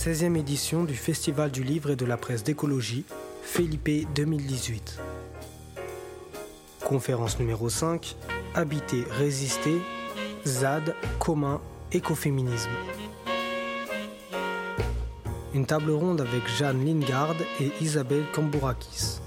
[0.00, 3.04] 16e édition du Festival du livre et de la presse d'écologie,
[3.42, 4.98] Felipe 2018.
[6.82, 8.16] Conférence numéro 5,
[8.54, 9.76] Habiter, résister,
[10.46, 11.60] ZAD, commun,
[11.92, 12.70] écoféminisme.
[15.52, 19.20] Une table ronde avec Jeanne Lingard et Isabelle Kambourakis.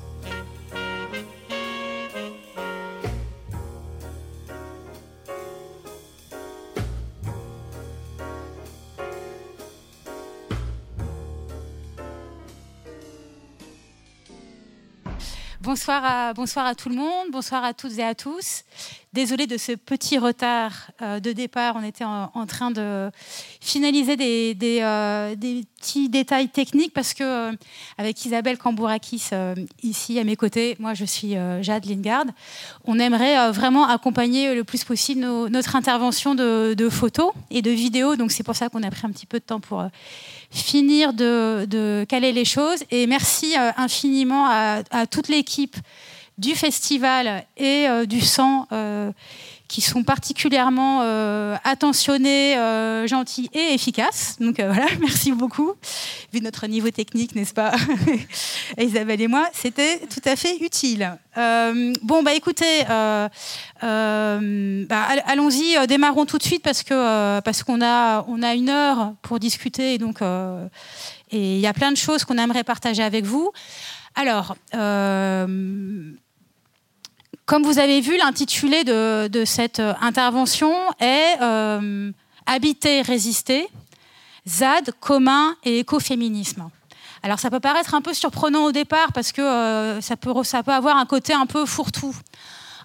[15.85, 18.63] Bonsoir à, tout le monde, bonsoir à toutes et à tous.
[19.13, 23.11] Désolée de ce petit retard euh, de départ, on était en, train de
[23.61, 27.51] finaliser des, euh, des, petits détails techniques parce que euh,
[27.99, 29.29] avec Isabelle Kambourakis
[29.83, 32.25] ici à mes côtés, moi je suis Jade Lingard,
[32.85, 38.31] on aimerait vraiment accompagner le plus possible notre intervention de, photos et de vidéos, donc
[38.31, 39.85] c'est pour ça qu'on a pris un petit peu de temps pour
[40.49, 42.79] finir de, caler les choses.
[42.89, 45.75] Et merci infiniment à, toute l'équipe
[46.37, 49.11] du festival et euh, du sang euh,
[49.67, 51.01] qui sont particulièrement
[51.63, 52.55] attentionnés,
[53.07, 54.35] gentils et efficaces.
[54.39, 55.73] Donc voilà, merci beaucoup.
[56.31, 57.71] Vu notre niveau technique, n'est-ce pas,
[58.77, 61.17] Isabelle et moi, c'était tout à fait utile.
[61.35, 62.83] bon, bah écoutez,
[63.81, 64.09] bah,
[65.25, 69.39] allons-y, démarrons tout de suite parce que parce qu'on a on a une heure pour
[69.39, 73.51] discuter, et donc et il y a plein de choses qu'on aimerait partager avec vous.
[74.15, 76.11] Alors, euh,
[77.45, 82.11] comme vous avez vu, l'intitulé de, cette intervention est euh,
[82.45, 83.67] Habiter, résister,
[84.47, 86.69] ZAD, commun et écoféminisme.
[87.21, 90.33] Alors ça peut paraître un peu surprenant au départ parce que euh, ça, peut,
[90.67, 92.13] avoir un côté un peu fourre-tout.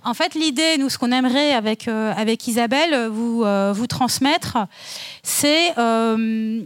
[0.05, 3.45] En fait, l'idée, nous, ce qu'on aimerait avec, Isabelle vous,
[3.89, 4.59] transmettre,
[5.25, 6.63] c'est euh,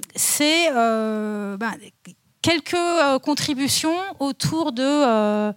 [1.56, 1.72] ben,
[2.42, 5.52] quelques euh, contributions autour de, euh,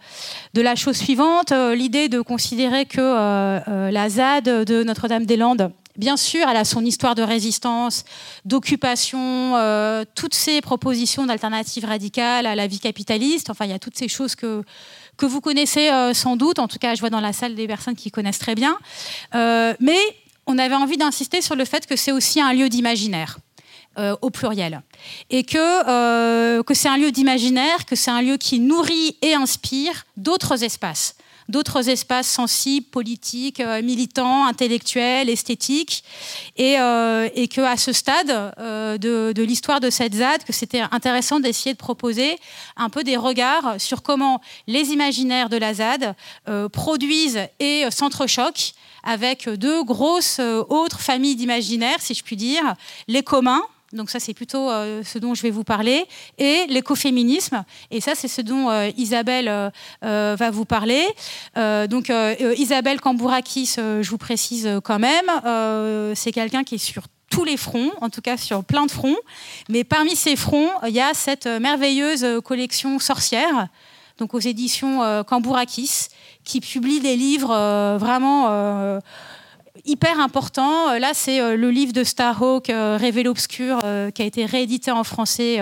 [0.54, 3.02] de la chose suivante, euh, l'idée de considérer que
[3.92, 8.06] la ZAD de Notre-Dame-des-Landes, bien sûr, elle a son histoire de résistance,
[8.46, 9.54] d'occupation,
[10.14, 14.08] toutes ces propositions d'alternatives radicales à la vie capitaliste, enfin, il y a toutes ces
[14.08, 14.64] choses que
[15.18, 17.96] que vous connaissez sans doute, en tout cas je vois dans la salle des personnes
[17.96, 18.78] qui connaissent très bien,
[19.34, 20.00] mais
[20.46, 23.38] on avait envie d'insister sur le fait que c'est aussi un lieu d'imaginaire.
[23.98, 24.82] Euh, au pluriel.
[25.30, 29.34] Et que, euh, que c'est un lieu d'imaginaire, que c'est un lieu qui nourrit et
[29.36, 31.16] inspire d'autres espaces
[31.48, 36.04] d'autres espaces sensibles, politiques, euh, militants, intellectuels, esthétiques,
[36.58, 41.40] et, et que à ce stade de, de l'histoire de cette ZAD, que c'était intéressant
[41.40, 42.40] d'essayer de proposer
[42.76, 46.16] un peu des regards sur comment les imaginaires de la ZAD
[46.72, 48.74] produisent et s'entrechoquent
[49.04, 52.74] avec deux grosses autres familles d'imaginaires, si je puis dire,
[53.08, 53.62] les communs,
[53.96, 56.06] donc ça c'est plutôt euh, ce dont je vais vous parler,
[56.38, 59.72] et l'écoféminisme, et ça c'est ce dont euh, Isabelle
[60.04, 61.06] euh, va vous parler.
[61.56, 62.12] donc
[62.58, 65.26] Isabelle Kambourakis, je vous précise quand même,
[66.16, 69.18] c'est quelqu'un qui est sur tous les fronts, en tout cas sur plein de fronts,
[69.70, 73.68] mais parmi ces fronts, il y a cette merveilleuse collection sorcière,
[74.18, 76.08] donc aux éditions Kambourakis,
[76.44, 79.00] qui publie des livres vraiment
[79.84, 80.90] hyper important.
[80.90, 83.80] Euh, là, c'est euh, le livre de Starhawk, euh, l'obscur,
[84.14, 85.60] qui a été réédité en français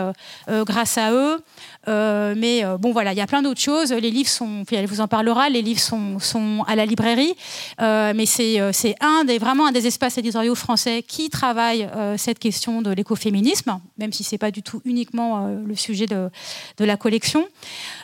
[0.49, 1.39] grâce à eux.
[1.87, 3.93] Mais bon, voilà, il y a plein d'autres choses.
[3.93, 7.33] Les livres sont, elle vous en parlera, les livres sont, à la librairie,
[7.79, 11.87] mais c'est un des, vraiment un des espaces éditoriaux français qui travaille
[12.17, 16.29] cette question de l'écoféminisme, même si c'est pas du tout uniquement le sujet de
[16.79, 17.47] la collection.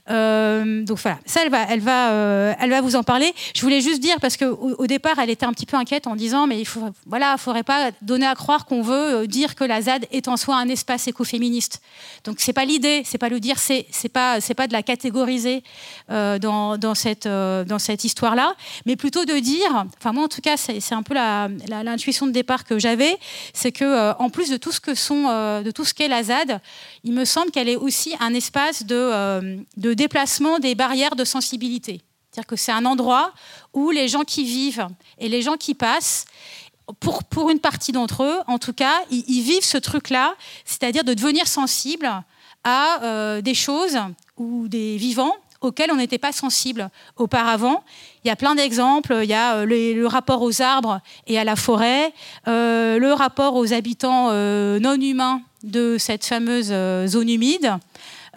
[0.10, 3.34] Donc voilà, ça, elle va, elle, va, elle va vous en parler.
[3.56, 6.16] Je voulais juste dire, parce qu'au au départ, elle était un petit peu inquiète en
[6.16, 9.82] disant, mais il faut, voilà, faudrait pas donner à croire qu'on veut dire que la
[9.82, 11.82] ZAD est en soi un espace écoféministe.
[12.24, 14.84] Donc c'est pas l'idée, c'est pas le dire, c'est c'est pas c'est pas de la
[14.84, 15.64] catégoriser
[16.12, 18.56] euh, dans, dans, cette euh, dans cette histoire là,
[18.86, 22.66] mais plutôt de dire, enfin moi en tout cas c'est un peu l'intuition de départ
[22.66, 23.18] que j'avais,
[23.54, 25.28] c'est que euh, en plus de tout ce que sont
[25.64, 26.62] de tout ce qu'est la ZAD,
[27.04, 32.02] il me semble qu'elle est aussi un espace de de déplacement des barrières de sensibilité.
[32.32, 33.34] C'est-à-dire que c'est un endroit
[33.74, 34.88] où les gens qui vivent
[35.18, 36.26] et les gens qui passent
[37.00, 40.34] pour, pour, une partie d'entre eux, en tout cas, ils, vivent ce truc-là,
[40.66, 42.10] c'est-à-dire de devenir sensible
[42.64, 44.00] à euh, des choses
[44.38, 47.84] ou des vivants auxquels on n'était pas sensible auparavant.
[48.24, 49.20] Il y a plein d'exemples.
[49.22, 52.12] Il y a euh, le, rapport aux arbres et à la forêt,
[52.48, 54.32] euh, le rapport aux habitants
[54.80, 56.74] non humains de cette fameuse
[57.08, 57.78] zone humide,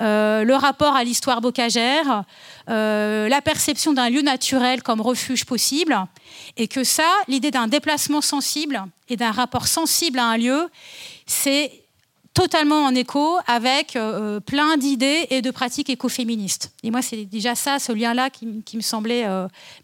[0.02, 2.24] le rapport à l'histoire bocagère,
[2.66, 5.98] la perception d'un lieu naturel comme refuge possible,
[6.56, 10.68] et que ça, l'idée d'un déplacement sensible et d'un rapport sensible à un lieu,
[11.26, 11.82] c'est
[12.34, 16.72] totalement en écho avec euh, plein d'idées et de pratiques écoféministes.
[16.82, 19.26] Et moi, c'est déjà ça, ce lien-là, qui, me semblait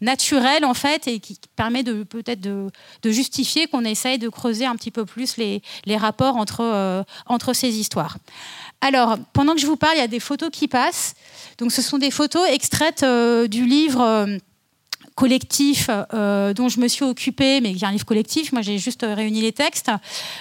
[0.01, 2.71] naturel, en fait, et qui permet peut-être de,
[3.05, 7.77] justifier qu'on essaye de creuser un petit peu plus les, les rapports entre, entre ces
[7.77, 8.17] histoires.
[8.81, 11.13] Alors, pendant que je vous parle, il y a des photos qui passent.
[11.57, 13.03] Donc, ce sont des photos extraites
[13.49, 14.37] du livre
[15.19, 18.77] collectif euh, dont je me suis occupée, mais qui est un livre collectif, moi j'ai
[18.77, 19.91] juste euh, réuni les textes,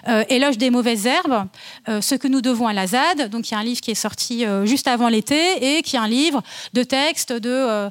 [0.07, 1.49] euh, Éloge des mauvaises herbes,
[1.89, 3.97] ce que nous devons à la ZAD, donc il y a un livre qui est
[3.97, 6.43] sorti juste avant l'été, et qui est un livre
[6.75, 7.89] de textes de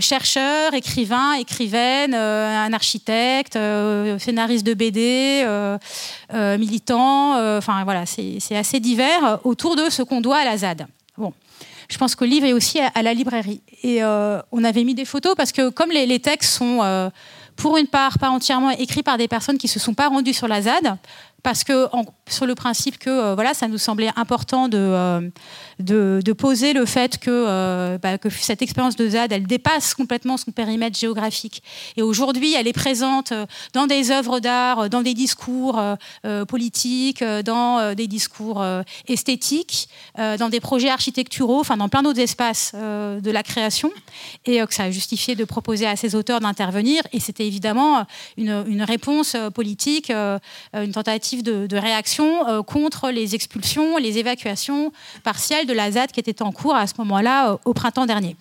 [0.00, 3.58] chercheurs, écrivains, écrivaines, un architecte,
[4.18, 5.44] scénariste de BD,
[6.32, 10.86] militants, enfin voilà, c'est assez divers autour de ce qu'on doit à la ZAD.
[11.90, 13.60] Je pense que le livre est aussi à, la librairie.
[13.82, 17.10] Et euh, on avait mis des photos parce que comme les, textes sont euh,
[17.56, 20.48] pour une part pas entièrement écrits par des personnes qui se sont pas rendues sur
[20.48, 20.96] la ZAD,
[21.42, 21.88] parce que
[22.28, 25.30] sur le principe que euh, voilà, ça nous semblait important de, euh,
[25.78, 30.36] de, poser le fait que, euh, bah, que cette expérience de ZAD, elle dépasse complètement
[30.36, 31.62] son périmètre géographique.
[31.96, 33.32] Et aujourd'hui, elle est présente
[33.72, 35.80] dans des œuvres d'art, dans des discours
[36.48, 38.64] politiques, dans des discours
[39.06, 43.90] esthétiques, dans des projets architecturaux, enfin dans plein d'autres espaces de la création,
[44.44, 47.02] et que ça a justifié de proposer à ces auteurs d'intervenir.
[47.12, 48.04] Et c'était évidemment
[48.36, 55.66] une, une, réponse politique, une tentative de, réaction euh, contre les expulsions, les évacuations partielles
[55.66, 58.36] de la ZAD qui étaient en cours à ce moment-là, euh, au printemps dernier.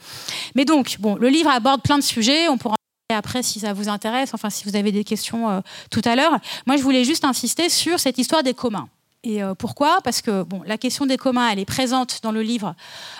[0.55, 2.47] Mais donc, bon, le livre aborde plein de sujets.
[2.47, 2.75] On pourra
[3.13, 5.61] après si ça vous intéresse, enfin si vous avez des questions euh,
[5.91, 6.37] tout à l'heure.
[6.65, 8.87] Moi, je voulais juste insister sur cette histoire des communs.
[9.25, 9.99] Et pourquoi?
[10.03, 12.75] Parce que bon, la question des communs, elle est présente dans le livre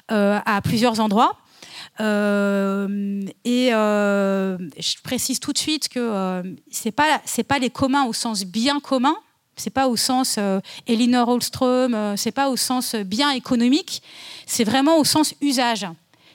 [0.09, 1.38] à plusieurs endroits.
[1.97, 8.81] et je précise tout de suite que c'est pas pas les communs au sens bien
[8.81, 9.15] commun,
[9.55, 14.01] c'est pas au sens euh, Elinor Holstrom, euh, c'est pas au sens euh, bien économique,
[14.45, 15.88] c'est vraiment au sens usage.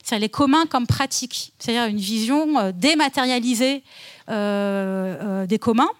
[0.02, 3.82] C'est les communs comme pratique, c'est-à-dire une vision dématérialisée
[4.26, 5.90] des communs.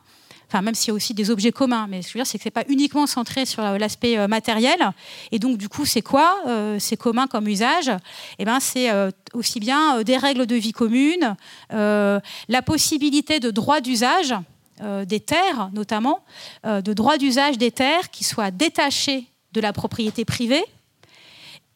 [0.47, 2.27] Enfin, même s'il y a aussi des objets communs, mais ce que je veux dire,
[2.27, 4.93] c'est que c'est pas uniquement centré sur l'aspect matériel.
[5.31, 6.39] Et donc, du coup, c'est quoi
[6.79, 7.91] ces communs comme usage?
[8.39, 8.89] Eh ben, c'est
[9.35, 11.37] aussi bien des règles de vie communes,
[11.69, 14.35] la possibilité de droits d'usage
[14.81, 16.21] euh, des terres, notamment,
[16.65, 20.65] euh, de droits d'usage des terres qui soient détachés de la propriété privée.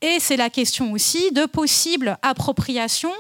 [0.01, 3.11] Et c'est la question aussi de possible appropriation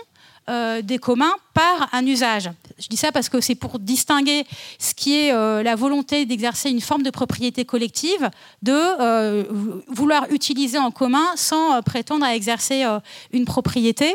[0.48, 2.50] euh, des communs par un usage.
[2.78, 4.44] Je dis ça parce que c'est pour distinguer
[4.78, 8.30] ce qui est la volonté d'exercer une forme de propriété collective
[8.62, 9.46] de
[9.92, 12.84] vouloir utiliser en commun sans prétendre à exercer
[13.32, 14.14] une propriété.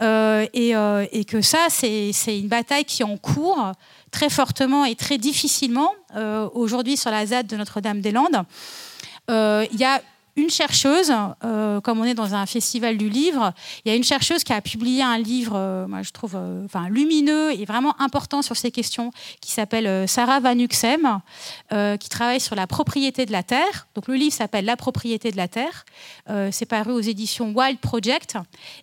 [0.00, 0.72] Et,
[1.12, 3.72] et, que ça, c'est une bataille qui est en cours
[4.10, 8.44] très fortement et très difficilement euh, aujourd'hui sur la ZAD de Notre-Dame-des-Landes.
[9.30, 10.00] Euh, il y a
[10.38, 11.12] une chercheuse,
[11.44, 13.52] euh, comme on est dans un festival du livre,
[13.84, 16.64] il y a une chercheuse qui a publié un livre, euh, moi je trouve, euh,
[16.64, 21.20] enfin lumineux et vraiment important sur ces questions, qui s'appelle Sarah Van Uxem,
[21.98, 23.88] qui travaille sur la propriété de la terre.
[23.94, 25.84] Donc le livre s'appelle La propriété de la terre.
[26.52, 28.36] c'est paru aux éditions Wild Project.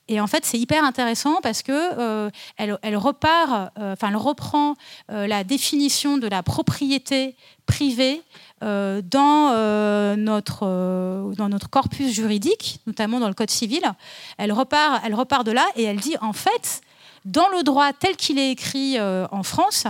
[0.07, 4.75] Et en fait, c'est hyper intéressant parce que elle, elle, repart, enfin elle reprend
[5.09, 8.21] la définition de la propriété privée
[8.63, 13.81] euh, dans, euh, notre, euh, dans notre corpus juridique, notamment dans le Code civil.
[14.37, 16.81] Elle repart, elle repart de là et elle dit en fait,
[17.25, 19.87] dans le droit tel qu'il est écrit en France,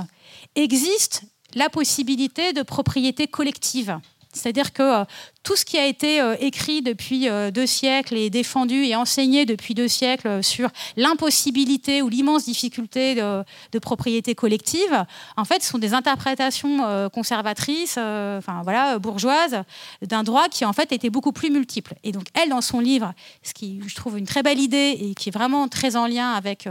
[0.56, 4.00] existe la possibilité de propriété collective.
[4.36, 5.06] C'est-à-dire que euh,
[5.44, 9.46] tout ce qui a été euh, écrit depuis euh, deux siècles et défendu et enseigné
[9.46, 15.06] depuis deux siècles sur l'impossibilité ou l'immense difficulté de, propriété collective,
[15.38, 19.64] en fait, sont des interprétations conservatrices, enfin voilà, bourgeoises,
[20.02, 21.94] d'un droit qui en fait était beaucoup plus multiple.
[22.04, 23.14] Et donc elle, dans son livre,
[23.44, 26.32] ce qui je trouve une très belle idée et qui est vraiment très en lien
[26.32, 26.68] avec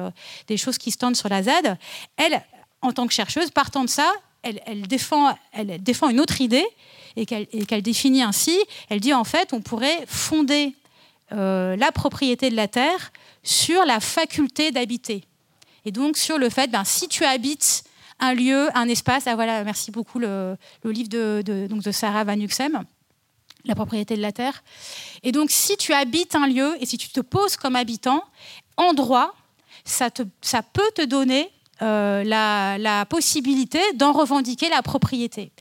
[0.48, 1.78] des choses qui se tendent sur la ZAD,
[2.16, 2.42] elle,
[2.82, 4.10] en tant que chercheuse, partant de ça,
[4.42, 6.66] elle défend une autre idée
[7.16, 10.74] et qu'elle définit ainsi, elle dit en fait on pourrait fonder
[11.32, 15.24] euh, la propriété de la terre sur la faculté d'habiter.
[15.84, 17.84] Et donc sur le fait, ben, si tu habites
[18.20, 22.38] un lieu, un espace, ah voilà, merci beaucoup le, livre de, donc de Sarah Van
[22.38, 22.84] Uxem,
[23.64, 24.62] La propriété de la terre.
[25.22, 28.24] Et donc si tu habites un lieu et si tu te poses comme habitant,
[28.76, 29.34] en droit,
[29.84, 31.50] ça, te, ça peut te donner
[31.84, 35.52] euh, la, possibilité d'en revendiquer la propriété.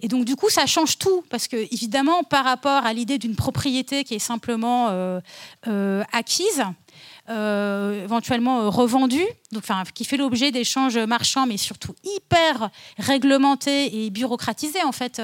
[0.00, 3.34] Et donc du coup, ça change tout, parce que évidemment, par rapport à l'idée d'une
[3.34, 5.20] propriété qui est simplement euh,
[5.66, 6.64] euh, acquise,
[7.28, 14.82] éventuellement revendus, donc, enfin, qui fait l'objet d'échanges marchands, mais surtout hyper réglementés et bureaucratisés
[14.82, 15.22] en fait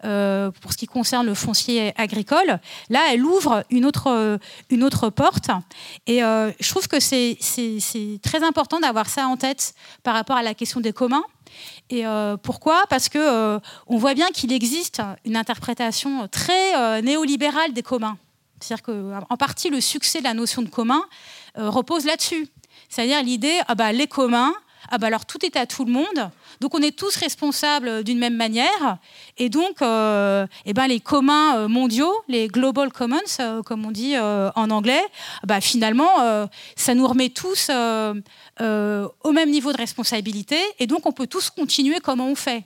[0.00, 2.60] pour ce qui concerne le foncier agricole.
[2.88, 4.38] Là, elle ouvre une autre,
[4.70, 5.50] une autre porte,
[6.06, 7.38] et je trouve que c'est
[8.22, 11.24] très important d'avoir ça en tête par rapport à la question des communs.
[11.90, 12.84] Et euh, pourquoi?
[12.88, 18.18] Parce que euh, on voit bien qu'il existe une interprétation très euh, néolibérale des communs.
[18.60, 21.02] C'est-à-dire qu'en partie, le succès de la notion de commun
[21.56, 22.48] repose là-dessus.
[22.88, 24.54] C'est-à-dire l'idée, ah bah, les communs,
[24.90, 28.18] ah bah alors tout est à tout le monde, donc on est tous responsables d'une
[28.18, 28.98] même manière,
[29.36, 33.90] et donc euh, eh ben les communs euh, mondiaux, les global commons, euh, comme on
[33.90, 35.02] dit en anglais,
[35.44, 41.26] bah finalement ça nous remet tous au même niveau de responsabilité, et donc on peut
[41.26, 42.64] tous continuer comme on fait.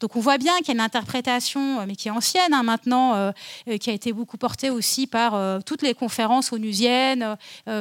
[0.00, 2.62] Donc on voit bien qu'il y a une interprétation, euh, mais qui est ancienne hein,
[2.62, 3.32] maintenant, euh,
[3.68, 7.36] euh, qui a été beaucoup portée aussi par toutes les conférences onusiennes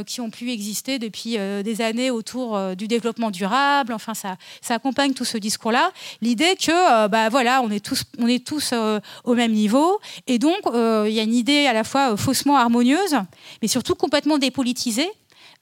[0.06, 3.94] qui ont pu exister depuis des années autour du développement durable.
[3.94, 5.92] Enfin, ça, ça accompagne tout ce discours-là.
[6.22, 8.74] L'idée que, bah voilà, on est tous, on est tous
[9.24, 13.18] au même niveau, et donc il y a une idée à la fois faussement harmonieuse,
[13.62, 15.10] mais surtout complètement dépolitisée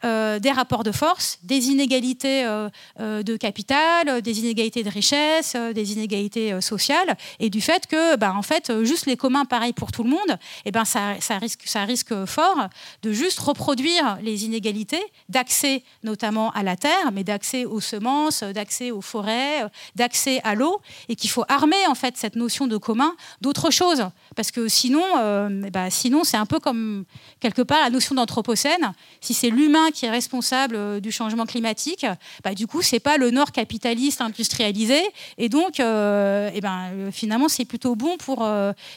[0.05, 2.69] euh, des rapports de force, des inégalités euh,
[3.01, 8.31] euh, de capital, des inégalités de richesse, des inégalités sociales, et du fait que, ben,
[8.31, 11.83] en fait, juste les communs, pareil pour tout le monde, et ben, ça, risque, ça
[11.83, 12.69] risque fort
[13.01, 18.91] de juste reproduire les inégalités d'accès notamment à la terre, mais d'accès aux semences, d'accès
[18.91, 19.65] aux forêts,
[19.95, 20.79] d'accès à l'eau,
[21.09, 24.05] et qu'il faut armer en fait cette notion de commun d'autre chose,
[24.39, 25.03] parce que sinon,
[25.49, 27.03] ben, sinon c'est un peu comme
[27.41, 28.93] quelque part la notion d'anthropocène.
[29.21, 32.05] Si c'est l'humain qui est responsable euh, du changement climatique,
[32.43, 35.01] bah, du coup, c'est pas le Nord capitaliste industrialisé.
[35.37, 38.47] Et donc, euh, eh ben, euh, finalement, c'est plutôt bon pour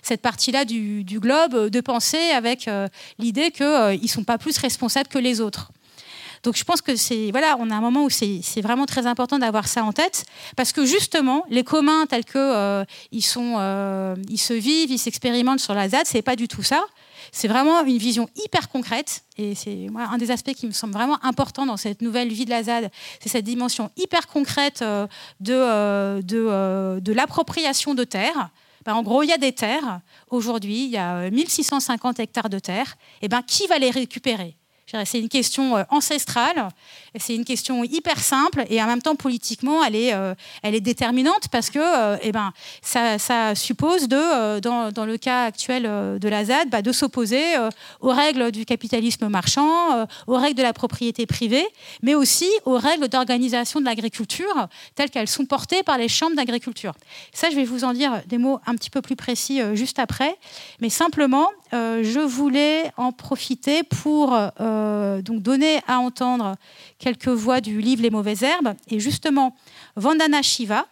[0.03, 2.69] cette partie-là du, globe de penser avec
[3.19, 5.73] l'idée qu'ils ne sont pas plus responsables que les autres.
[6.43, 9.39] Donc je pense que c'est voilà, on a un moment où c'est vraiment très important
[9.39, 10.25] d'avoir ça en tête
[10.57, 15.75] parce que justement les communs tels que ils sont, ils se vivent, ils s'expérimentent sur
[15.75, 16.85] la ZAD, c'est pas du tout ça.
[17.31, 19.25] C'est vraiment une vision hyper concrète.
[19.39, 22.51] Et c'est un des aspects qui me semble vraiment important dans cette nouvelle vie de
[22.51, 22.91] la ZAD.
[23.21, 25.07] C'est cette dimension hyper concrète euh,
[25.41, 28.51] de, euh, de, euh, de l'appropriation de terres.
[28.85, 30.01] Ben, en gros, il y a des terres.
[30.29, 32.97] Aujourd'hui, il y a 1650 hectares de terres.
[33.23, 34.57] Et ben, qui va les récupérer?
[35.05, 36.69] C'est une question euh, ancestrale,
[37.19, 40.35] c'est une question hyper simple et en même temps politiquement elle est, euh,
[40.81, 42.53] déterminante parce que euh, eh ben,
[42.83, 47.43] ça, suppose de, dans, le cas actuel de la ZAD bah, de s'opposer
[48.01, 51.67] aux règles du capitalisme marchand, aux règles de la propriété privée,
[52.03, 56.95] mais aussi aux règles d'organisation de l'agriculture telles qu'elles sont portées par les chambres d'agriculture.
[57.33, 60.37] Ça, je vais vous en dire des mots un petit peu plus précis juste après,
[60.81, 66.57] mais simplement, je voulais en profiter pour euh, donc donner à entendre
[67.03, 68.75] quelques voix du livre Les mauvaises herbes.
[68.89, 69.57] Et justement,
[69.97, 70.87] Vandana Shiva,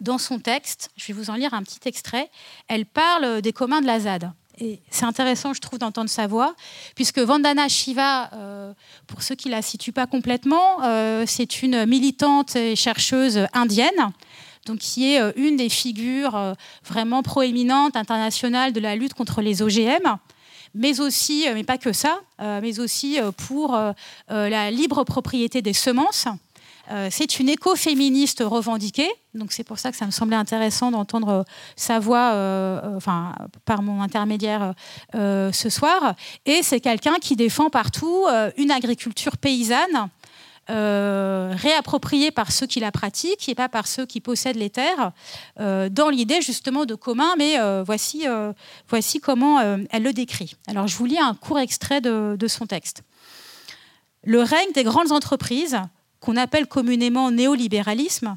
[0.00, 2.30] dans son texte, je vais vous en lire un petit extrait,
[2.66, 4.32] elle parle des communs de la ZAD.
[4.58, 6.54] Et c'est intéressant, je trouve, d'entendre sa voix,
[6.94, 8.72] puisque Vandana Shiva, euh,
[9.06, 14.12] pour ceux qui ne la situent pas complètement, euh, c'est une militante et chercheuse indienne,
[14.66, 16.54] donc qui est une des figures
[16.84, 20.18] vraiment proéminentes internationales de la lutte contre les OGM
[20.74, 23.78] mais aussi, euh, mais pas que ça, euh, mais aussi euh, pour
[24.28, 26.26] la libre propriété des semences.
[27.10, 31.44] c'est une écoféministe revendiquée, donc c'est pour ça que ça me semblait intéressant d'entendre
[31.76, 32.34] sa voix,
[32.96, 34.74] enfin par mon intermédiaire
[35.14, 36.14] ce soir.
[36.44, 38.26] Et c'est quelqu'un qui défend partout
[38.56, 40.08] une agriculture paysanne
[40.70, 45.12] euh, réappropriée par ceux qui la pratiquent et pas par ceux qui possèdent les terres,
[45.58, 48.24] euh, dans l'idée justement de commun, mais euh, voici,
[48.88, 50.54] voici comment elle le décrit.
[50.68, 53.02] Alors je vous lis un court extrait de, de son texte.
[54.24, 55.80] Le règne des grandes entreprises,
[56.20, 58.36] qu'on appelle communément néolibéralisme,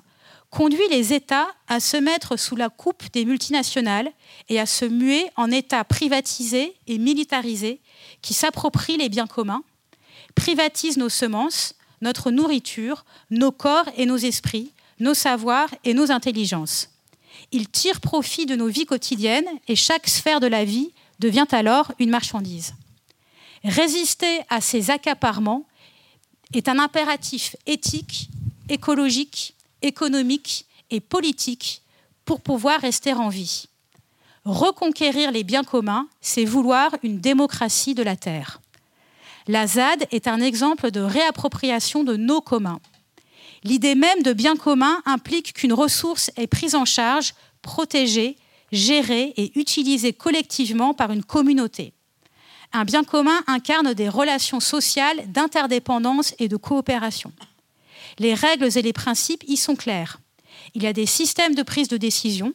[0.50, 4.12] conduit les États à se mettre sous la coupe des multinationales
[4.50, 7.82] et à se muer en États privatisés et militarisés
[8.22, 9.64] qui s'approprient les biens communs,
[10.34, 11.76] privatisent nos semences,
[12.06, 16.90] notre nourriture, nos corps et nos esprits, nos savoirs et nos intelligences.
[17.52, 21.92] Il tire profit de nos vies quotidiennes et chaque sphère de la vie devient alors
[22.00, 22.76] une marchandise.
[23.64, 25.66] Résister à ces accaparements
[26.54, 28.30] est un impératif éthique,
[28.70, 31.82] écologique, économique et politique
[32.24, 33.66] pour pouvoir rester en vie.
[34.46, 38.62] Reconquérir les biens communs, c'est vouloir une démocratie de la Terre.
[39.48, 42.80] La ZAD est un exemple de réappropriation de nos communs.
[43.64, 48.38] L'idée même de bien commun implique qu'une ressource est prise en charge, protégée,
[48.72, 51.94] gérée et utilisée collectivement par une communauté.
[52.74, 57.32] Un bien commun incarne des relations sociales d'interdépendance et de coopération.
[58.18, 60.20] Les règles et les principes y sont clairs.
[60.74, 62.54] Il y a des systèmes de prise de décision,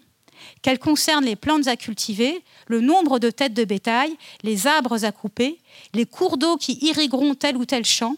[0.63, 5.13] qu'elles concernent les plantes à cultiver, le nombre de têtes de bétail, les arbres à
[5.13, 5.59] couper,
[5.95, 8.17] les cours d'eau qui irrigueront tel ou tel champ,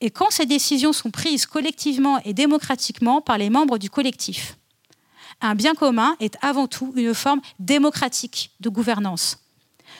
[0.00, 4.56] et quand ces décisions sont prises collectivement et démocratiquement par les membres du collectif.
[5.40, 9.38] Un bien commun est avant tout une forme démocratique de gouvernance.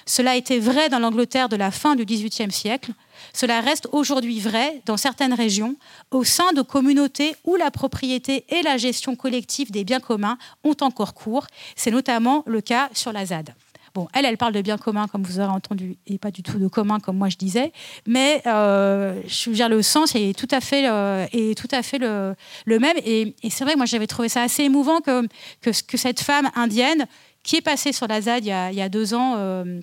[0.06, 2.92] Cela était vrai dans l'Angleterre de la fin du XVIIIe siècle.
[3.32, 5.76] Cela reste aujourd'hui vrai dans certaines régions,
[6.10, 10.76] au sein de communautés où la propriété et la gestion collective des biens communs ont
[10.80, 11.46] encore cours.
[11.76, 13.54] C'est notamment le cas sur la ZAD.
[13.94, 16.58] Bon, elle, elle parle de bien commun, comme vous aurez entendu, et pas du tout
[16.58, 17.72] de commun, comme moi je disais.
[18.06, 21.82] Mais euh, je veux dire, le sens est tout à fait, euh, est tout à
[21.82, 22.34] fait le,
[22.66, 22.96] même.
[23.04, 25.26] Et, c'est vrai moi, j'avais trouvé ça assez émouvant que,
[25.60, 27.06] que, cette femme indienne,
[27.42, 29.80] qui est passée sur la ZAD il y a, deux ans, euh,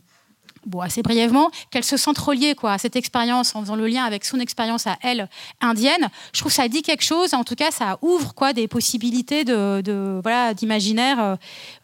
[0.65, 4.03] bon, assez brièvement, qu'elle se sente reliée quoi, à cette expérience en faisant le lien
[4.03, 5.29] avec son expérience à elle
[5.61, 6.09] indienne.
[6.33, 7.33] Je trouve que ça dit quelque chose.
[7.33, 11.35] En tout cas, ça ouvre quoi, des possibilités de, voilà, d'imaginaire euh,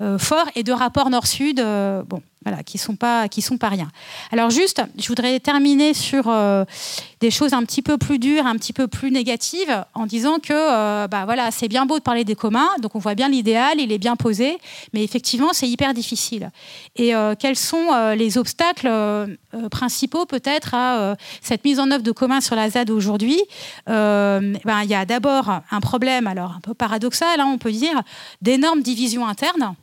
[0.01, 1.58] euh, fort et de rapport nord-sud.
[1.58, 2.22] Bon,
[2.66, 2.96] qui sont
[3.46, 3.90] sont pas rien.
[4.32, 6.66] Alors juste, je voudrais terminer sur euh,
[7.22, 10.54] des choses un petit peu plus dures, un petit peu plus négatives, en disant que
[10.54, 13.80] euh, bah voilà, c'est bien beau de parler des communs, donc on voit bien l'idéal,
[13.80, 14.58] il est bien posé,
[14.94, 16.52] mais effectivement c'est hyper difficile.
[16.96, 17.86] Et euh, quels sont
[18.18, 18.90] les obstacles
[19.70, 23.40] principaux peut-être à cette mise en œuvre de communs sur la ZAD aujourd'hui?
[23.86, 28.02] Ben, il y a d'abord un problème, alors un peu paradoxal, hein, on peut dire,
[28.42, 29.75] d'énormes divisions internes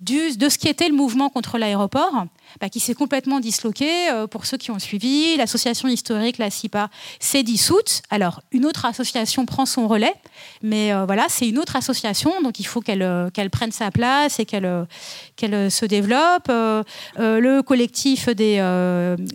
[0.00, 2.26] de ce qui était le mouvement contre l'aéroport,
[2.60, 4.10] bah, qui s'est complètement disloqué.
[4.10, 6.88] Euh, pour ceux qui ont suivi, l'association historique, la CIPA,
[7.20, 8.02] s'est dissoute.
[8.10, 10.14] Alors, une autre association prend son relais,
[10.62, 13.90] mais euh, voilà, c'est une autre association, donc il faut qu'elle euh, qu'elle prenne sa
[13.90, 14.86] place et qu'elle
[15.36, 16.48] qu'elle se développe.
[16.48, 18.56] le collectif des,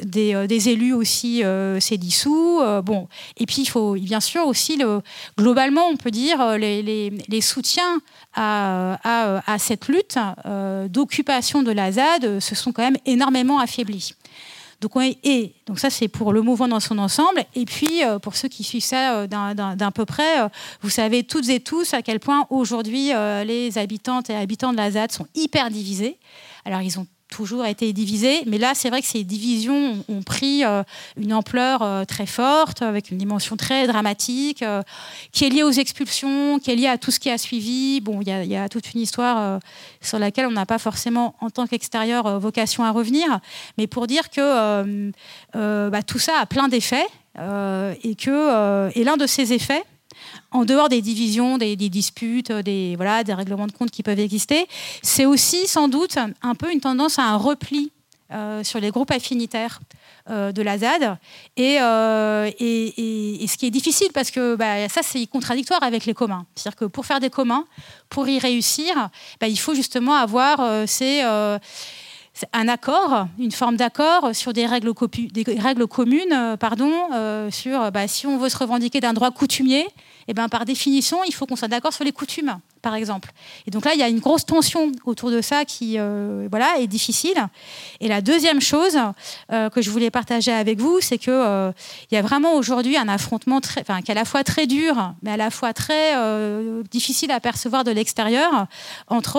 [0.04, 1.44] des, élus aussi
[1.80, 2.62] s'est dissous.
[2.84, 5.02] bon, et puis il faut bien sûr aussi, le,
[5.38, 8.02] globalement, on peut dire, les, les, soutiens
[8.34, 8.98] à,
[9.46, 10.18] à, cette lutte
[10.90, 14.14] d'occupation de la ZAD se sont quand même énormément affaiblis.
[14.82, 17.44] Donc, ça, c'est pour le mouvement dans son ensemble.
[17.54, 20.50] Et puis, euh, pour ceux qui suivent ça euh, d'un peu près,
[20.82, 23.12] vous savez toutes et tous à quel point aujourd'hui
[23.46, 26.18] les habitantes et habitants de la ZAD sont hyper divisés.
[26.66, 28.44] Alors, ils ont toujours été divisé.
[28.46, 30.84] Mais là, c'est vrai que ces divisions ont pris euh,
[31.18, 34.84] une ampleur euh, très forte, avec une dimension très dramatique, euh,
[35.32, 38.02] qui est liée aux expulsions, qui est liée à tout ce qui a suivi.
[38.02, 39.60] Bon, il y, a toute une histoire
[40.02, 43.40] sur laquelle on n'a pas forcément, en tant qu'extérieur, vocation à revenir.
[43.78, 45.12] Mais pour dire que
[45.54, 47.08] bah, tout ça a plein d'effets.
[47.38, 49.84] et que et l'un de ces effets,
[50.52, 54.68] en dehors des divisions, des, disputes, des, voilà, des règlements de compte qui peuvent exister,
[55.02, 57.92] c'est aussi sans doute un peu une tendance à un repli
[58.34, 59.82] euh, sur les groupes affinitaires
[60.30, 61.18] euh, de la ZAD.
[61.60, 66.46] Euh, et, ce qui est difficile, parce que bah, ça, c'est contradictoire avec les communs.
[66.56, 67.66] C'est-à-dire que pour faire des communs,
[68.08, 69.10] pour y réussir,
[69.42, 71.22] bah, il faut justement avoir ces
[72.54, 74.94] un accord, une forme d'accord sur des règles,
[75.90, 76.94] communes, pardon,
[77.52, 79.86] sur bah, si on veut se revendiquer d'un droit coutumier,
[80.32, 83.34] eh ben, par définition, il faut qu'on soit d'accord sur les coutumes, par exemple.
[83.68, 86.80] Et donc là, il y a une grosse tension autour de ça qui euh, voilà,
[86.80, 87.36] est difficile.
[88.00, 88.98] Et la deuxième chose
[89.52, 91.74] euh, que je voulais partager avec vous, c'est qu'il euh,
[92.12, 95.38] y a vraiment aujourd'hui un affrontement qui est à la fois très dur, mais à
[95.38, 96.16] la fois très
[96.90, 98.68] difficile à percevoir de l'extérieur,
[99.08, 99.36] entre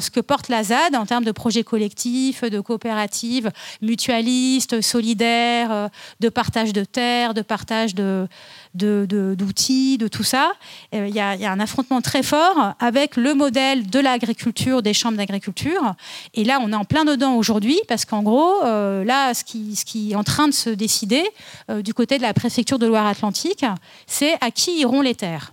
[0.00, 3.50] ce que porte la ZAD en termes de projets collectifs, de coopératives
[3.82, 8.26] mutualistes, solidaires, de partage de terres, de partage de
[8.74, 10.52] d'outils, de, tout ça.
[10.94, 15.16] Euh, il y, a, un affrontement très fort avec le modèle de l'agriculture, des chambres
[15.16, 15.94] d'agriculture.
[16.34, 20.12] Et là, on est en plein dedans aujourd'hui parce qu'en gros, euh, là, ce qui,
[20.12, 21.24] est en train de se décider
[21.70, 23.64] euh, du côté de la préfecture de Loire-Atlantique,
[24.06, 25.52] c'est à qui iront les terres.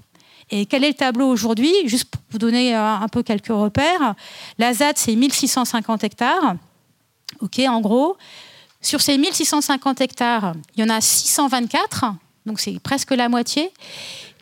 [0.49, 1.73] Et quel est le tableau aujourd'hui?
[1.85, 4.15] Juste pour vous donner un peu quelques repères,
[4.57, 6.55] la ZAD, c'est 1650 hectares.
[7.39, 8.17] OK, en gros.
[8.81, 12.05] Sur ces 1650 hectares, il y en a 624
[12.45, 13.71] donc c'est presque la moitié,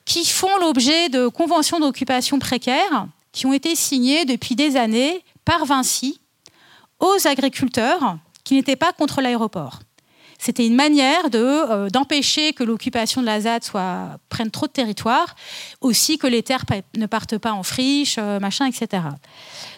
[0.06, 5.66] qui font l'objet de conventions d'occupation précaires qui ont été signées depuis des années par
[5.66, 6.20] Vinci
[7.00, 9.80] aux agriculteurs qui n'étaient pas contre l'aéroport.
[10.42, 15.36] C'était une manière euh, d'empêcher que l'occupation de la ZAD soit, prenne trop de territoire,
[15.82, 16.64] aussi que les terres
[16.96, 19.04] ne partent pas en friche, euh, machin, etc.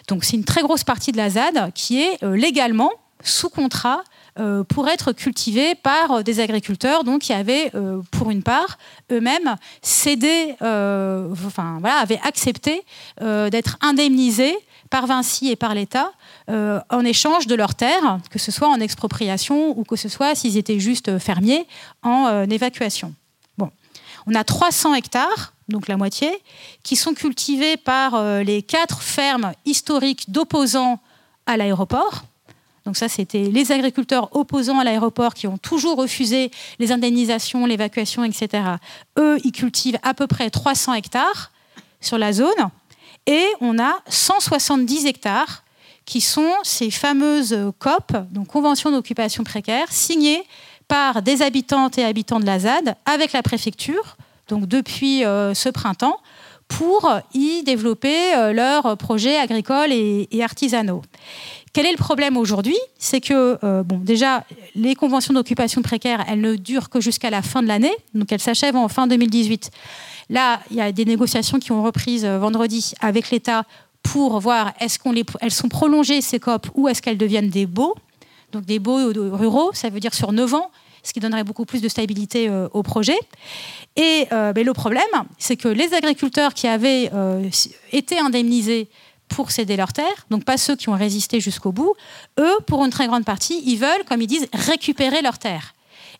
[0.06, 2.92] Donc c'est une très grosse partie de la ZAD qui est euh, légalement
[3.24, 4.02] sous contrat
[4.38, 8.78] euh, pour être cultivés par euh, des agriculteurs donc, qui avaient, euh, pour une part,
[9.10, 12.82] eux-mêmes cédé, enfin, voilà, avaient accepté
[13.20, 14.56] d'être indemnisés
[14.88, 16.12] par Vinci et par l'État
[16.48, 20.56] en échange de leurs terres, que ce soit en expropriation ou que ce soit s'ils
[20.56, 21.66] étaient juste fermiers
[22.02, 23.14] en évacuation.
[23.58, 23.70] Bon,
[24.26, 26.30] on a 300 hectares, donc la moitié,
[26.82, 31.00] qui sont cultivés par les quatre fermes historiques d'opposants
[31.46, 32.24] à l'aéroport.
[32.84, 38.24] Donc ça, c'était les agriculteurs opposants à l'aéroport qui ont toujours refusé les indemnisations, l'évacuation,
[38.24, 38.64] etc.
[39.18, 41.52] Eux, ils cultivent à peu près 300 hectares
[42.00, 42.70] sur la zone.
[43.26, 45.62] Et on a 170 hectares
[46.04, 50.42] qui sont ces fameuses COP, donc Conventions d'occupation précaire, signées
[50.88, 54.16] par des habitantes et habitants de la ZAD avec la préfecture,
[54.48, 56.18] donc depuis euh, ce printemps,
[56.66, 61.02] pour y développer euh, leurs projets agricoles et artisanaux.
[61.72, 62.76] Quel est le problème aujourd'hui?
[62.98, 67.40] C'est que, euh, bon, déjà, les conventions d'occupation précaire, elles ne durent que jusqu'à la
[67.40, 69.70] fin de l'année, donc elles s'achèvent en fin 2018.
[70.28, 73.64] Là, il y a des négociations qui ont repris euh, vendredi avec l'État
[74.02, 74.98] pour voir est-ce
[75.48, 77.94] sont prolongées, ces COP, ou est-ce qu'elles deviennent des baux,
[78.50, 80.70] donc des baux ruraux, ça veut dire sur 9 ans,
[81.02, 83.18] ce qui donnerait beaucoup plus de stabilité euh, au projet.
[83.96, 85.04] Et le problème,
[85.38, 87.10] c'est que les agriculteurs qui avaient
[87.92, 88.88] été indemnisés
[89.32, 91.94] pour céder leurs terres, donc pas ceux qui ont résisté jusqu'au bout.
[92.38, 95.74] Eux, pour une très grande partie, ils veulent, comme ils disent, récupérer leurs terres.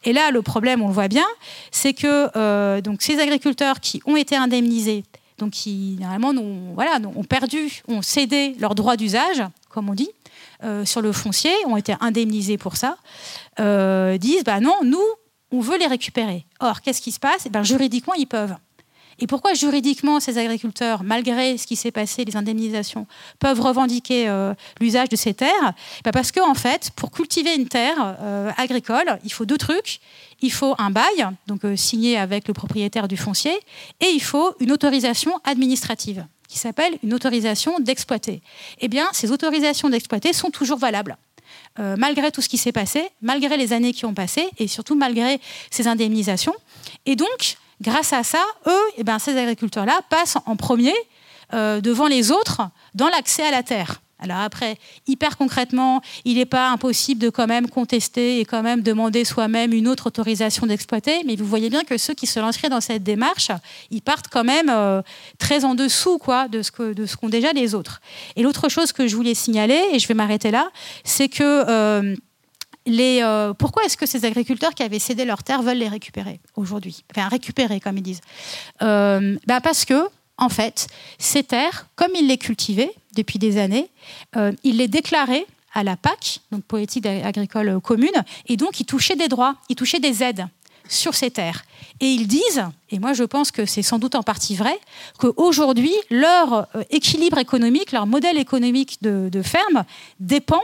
[0.05, 1.27] Et là, le problème, on le voit bien,
[1.71, 5.05] c'est que euh, donc ces agriculteurs qui ont été indemnisés,
[5.39, 10.11] donc qui normalement ont, voilà, ont perdu, ont cédé leurs droits d'usage, comme on dit,
[10.65, 12.97] euh, sur le foncier, ont été indemnisés pour ça,
[13.61, 15.05] euh, disent bah non, nous,
[15.53, 16.47] on veut les récupérer.
[16.61, 17.47] Or, qu'est-ce qui se passe?
[17.47, 18.55] Eh ben, Juridiquement, ils peuvent.
[19.21, 23.07] Et pourquoi juridiquement ces agriculteurs, malgré ce qui s'est passé, les indemnisations,
[23.39, 25.75] peuvent revendiquer euh, l'usage de ces terres?
[26.05, 30.01] Bah, Parce qu'en en fait, pour cultiver une terre euh, agricole, il faut deux trucs.
[30.41, 33.55] Il faut un bail, donc euh, signé avec le propriétaire du foncier,
[34.01, 38.43] et il faut une autorisation administrative qui s'appelle une autorisation d'exploiter.
[38.81, 41.17] Eh bien, ces autorisations d'exploiter sont toujours valables.
[41.79, 45.41] malgré tout ce qui s'est passé, malgré les années qui ont passé et surtout malgré
[45.71, 46.55] ces indemnisations.
[47.07, 50.95] Et donc, grâce à ça, eux, eh ben, ces agriculteurs-là passent en premier
[51.53, 52.63] euh, devant les autres
[52.95, 54.01] dans l'accès à la terre.
[54.23, 58.81] Alors après, hyper concrètement, il n'est pas impossible de quand même contester et quand même
[58.81, 62.69] demander soi-même une autre autorisation d'exploiter, mais vous voyez bien que ceux qui se lanceraient
[62.69, 63.51] dans cette démarche,
[63.91, 65.03] ils partent quand même euh,
[65.39, 68.01] très en dessous quoi, de ce qu'ont déjà les autres.
[68.37, 70.71] Et l'autre chose que je voulais signaler, et je vais m'arrêter là,
[71.05, 71.65] c'est que...
[71.69, 72.15] Euh,
[72.89, 77.05] euh, pourquoi est-ce que ces agriculteurs qui avaient cédé leurs terres veulent les récupérer aujourd'hui?
[77.11, 78.21] Enfin, récupérer, comme ils disent.
[78.83, 83.89] Euh, bah, parce que, en fait, ces terres, comme ils les cultivaient depuis des années,
[84.37, 88.11] euh, ils les déclaraient à la PAC, donc politique agricole commune,
[88.47, 90.47] et donc ils touchaient des droits, ils touchaient des aides
[90.87, 91.65] sur ces terres.
[92.01, 94.79] Et ils disent, et moi je pense que c'est sans doute en partie vrai,
[95.19, 99.85] qu'aujourd'hui, leur équilibre économique, leur modèle économique de, de ferme
[100.21, 100.61] dépend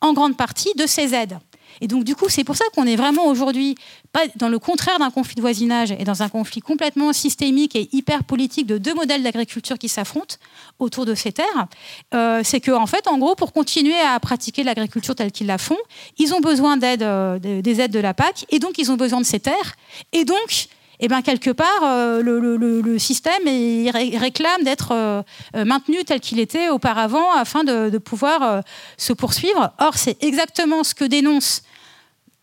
[0.00, 1.38] en grande partie de ces aides.
[1.80, 3.76] Et donc, du coup, c'est pour ça qu'on est vraiment aujourd'hui
[4.12, 7.88] pas dans le contraire d'un conflit de voisinage et dans un conflit complètement systémique et
[7.92, 10.36] hyper politique de deux modèles d'agriculture qui s'affrontent
[10.78, 11.66] autour de ces terres.
[12.14, 15.58] Euh, c'est que, en fait, en gros, pour continuer à pratiquer l'agriculture telle qu'ils la
[15.58, 15.78] font,
[16.18, 19.20] ils ont besoin d'aide, euh, des aides de la PAC, et donc ils ont besoin
[19.20, 19.74] de ces terres.
[20.12, 20.68] Et donc,
[21.00, 27.32] eh ben, quelque part, euh, le, système il réclame d'être maintenu tel qu'il était auparavant
[27.34, 28.62] afin de, de pouvoir
[28.96, 29.72] se poursuivre.
[29.78, 31.62] Or, c'est exactement ce que dénonce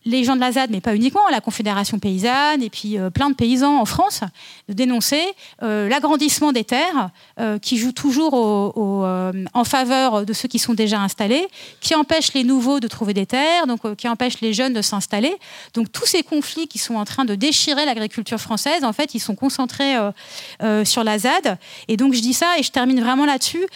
[0.04, 3.30] les gens de la ZAD, mais pas uniquement, la Confédération paysanne et puis euh, plein
[3.30, 4.22] de paysans en France,
[4.68, 5.22] de dénoncer
[5.62, 11.00] euh, l'agrandissement des terres euh, qui joue toujours en faveur de ceux qui sont déjà
[11.00, 11.46] installés,
[11.80, 15.34] qui empêche les nouveaux de trouver des terres, donc qui empêche les jeunes de s'installer.
[15.74, 19.20] Donc tous ces conflits qui sont en train de déchirer l'agriculture française, en fait, ils
[19.20, 19.94] sont concentrés
[20.84, 21.58] sur la ZAD.
[21.88, 23.66] Et donc je dis ça et je termine vraiment là-dessus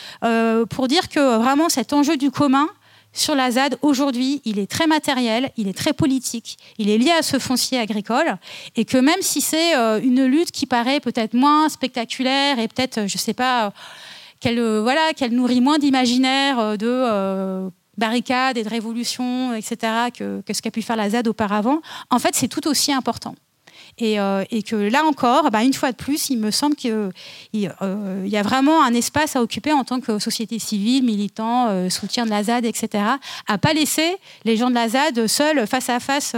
[0.70, 2.68] pour dire que vraiment cet enjeu du commun,
[3.16, 7.10] sur la ZAD, aujourd'hui, il est très matériel, il est très politique, il est lié
[7.10, 8.36] à ce foncier agricole,
[8.76, 13.06] et que même si c'est euh, une lutte qui paraît peut-être moins spectaculaire et peut-être,
[13.06, 13.72] je ne sais pas,
[14.40, 20.42] qu'elle euh, voilà, qu'elle nourrit moins d'imaginaire, euh, de barricades et de révolutions, etc., que,
[20.42, 23.34] que ce qu'a pu faire la ZAD auparavant, en fait, c'est tout aussi important.
[24.02, 28.26] Euh, et, que là encore, bah, une fois de plus, il me semble qu'il euh,
[28.26, 32.26] y a vraiment un espace à occuper en tant que société civile, militant, euh, soutien
[32.26, 33.04] de la ZAD, etc.,
[33.48, 36.36] à pas laisser les gens de la ZAD seuls face à face.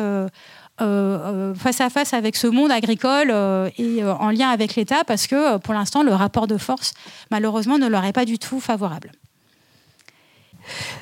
[0.79, 3.31] face à face avec ce monde agricole
[3.79, 6.95] et en lien avec l'État parce que pour l'instant le rapport de force
[7.33, 9.11] malheureusement ne leur est pas du tout favorable.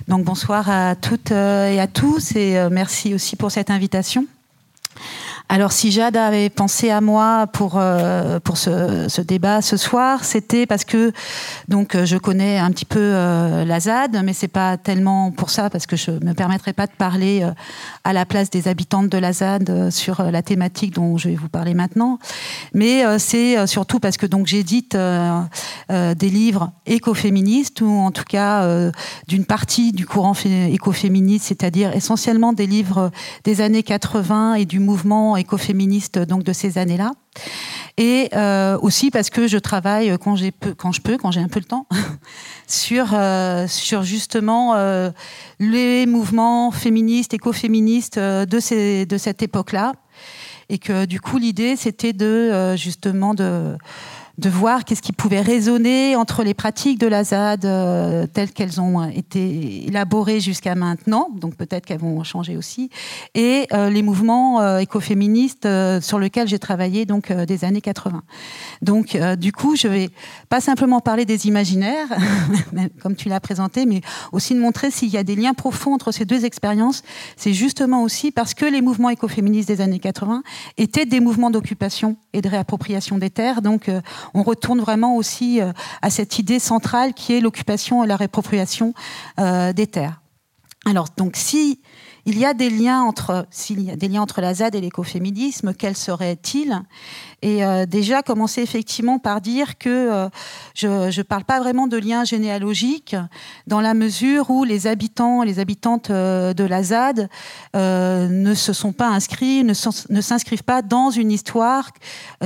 [0.08, 4.26] Donc bonsoir à toutes et à tous et merci aussi pour cette invitation.
[5.48, 10.24] Alors si Jade avait pensé à moi pour euh, pour ce, ce, débat ce soir,
[10.24, 11.12] c'était parce que
[11.68, 15.50] donc euh, je connais un petit peu euh, la ZAD, mais c'est pas tellement pour
[15.50, 17.52] ça parce que je me permettrai pas de parler euh,
[18.02, 21.48] à la place des habitantes de la ZAD sur la thématique dont je vais vous
[21.48, 22.18] parler maintenant.
[22.74, 28.90] Mais c'est surtout parce que donc j'édite des livres écoféministes ou en tout cas
[29.26, 33.10] d'une partie du courant écoféministe, c'est-à-dire essentiellement des livres
[33.44, 37.12] des années 80 et du mouvement écoféministe donc de ces années-là.
[37.98, 41.40] Et euh, aussi parce que je travaille quand, j'ai peu, quand je peux, quand j'ai
[41.40, 41.86] un peu le temps,
[42.66, 45.10] sur, euh, sur justement euh,
[45.58, 49.92] les mouvements féministes, écoféministes de, ces, de cette époque-là.
[50.68, 53.76] Et que du coup, l'idée, c'était de justement de
[54.38, 58.80] de voir qu'est-ce qui pouvait résonner entre les pratiques de la ZAD euh, telles qu'elles
[58.80, 62.90] ont été élaborées jusqu'à maintenant, donc peut-être qu'elles vont changer aussi,
[63.34, 65.68] et euh, les mouvements euh, écoféministes
[66.00, 68.22] sur lesquels j'ai travaillé donc des années 80.
[68.82, 70.10] Donc du coup, je vais
[70.48, 72.08] pas simplement parler des imaginaires,
[73.02, 74.00] comme tu l'as présenté, mais
[74.32, 77.02] aussi de montrer s'il y a des liens profonds entre ces deux expériences.
[77.36, 80.42] C'est justement aussi parce que les mouvements écoféministes des années 80
[80.76, 83.90] étaient des mouvements d'occupation et de réappropriation des terres, donc
[84.34, 88.94] on retourne vraiment aussi euh, à cette idée centrale qui est l'occupation et la réappropriation
[89.38, 90.20] euh, des terres.
[90.84, 91.80] Alors, donc, si
[92.26, 96.82] il s'il y a des liens entre la ZAD et l'écoféminisme, quels seraient-ils?
[97.42, 100.28] Et euh, déjà commencer effectivement par dire que euh,
[100.74, 103.14] je ne parle pas vraiment de lien généalogique
[103.66, 107.28] dans la mesure où les habitants et les habitantes euh, de la ZAD
[107.74, 111.90] ne se sont pas inscrits, ne, s'inscrivent pas dans une histoire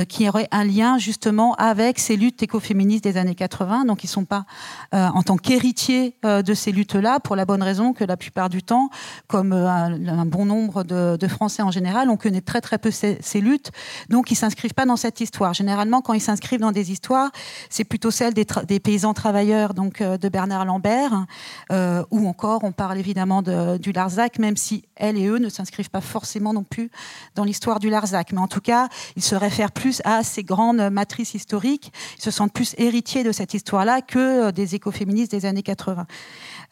[0.08, 3.84] qui aurait un lien justement avec ces luttes écoféministes des années 80.
[3.84, 4.44] Donc ils ne sont pas
[4.92, 8.90] en tant qu'héritiers de ces luttes-là pour la bonne raison que la plupart du temps,
[9.28, 13.18] comme un, bon nombre de, de, Français en général, on connaît très très peu ces,
[13.20, 13.70] ces luttes.
[14.08, 15.54] Donc ils s'inscrivent dans cette histoire.
[15.54, 17.30] Généralement, quand ils s'inscrivent dans des histoires,
[17.68, 21.26] c'est plutôt celle des, paysans travailleurs, donc euh, de Bernard Lambert,
[21.72, 25.48] euh, ou encore on parle évidemment de, du Larzac, même si elles et eux ne
[25.48, 26.90] s'inscrivent pas forcément non plus
[27.34, 28.32] dans l'histoire du Larzac.
[28.32, 31.92] Mais en tout cas, ils se réfèrent plus à ces grandes matrices historiques.
[32.18, 36.06] Ils se sentent plus héritiers de cette histoire-là que euh, des écoféministes des années 80.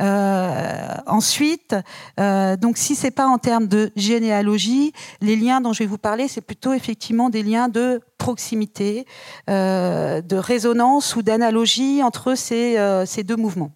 [0.01, 1.75] Euh, ensuite,
[2.21, 5.99] euh, donc si c'est pas en termes de généalogie, les liens dont je vais vous
[5.99, 9.07] parler, c'est plutôt effectivement des liens de proximité,
[9.49, 13.73] euh, de résonance ou d'analogie entre ces, euh, deux mouvements.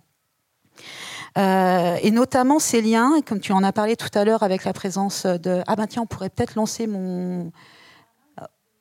[1.39, 4.73] Euh, et notamment ces liens, comme tu en as parlé tout à l'heure avec la
[4.73, 5.63] présence de...
[5.67, 7.53] Ah ben tiens, on pourrait peut-être lancer mon,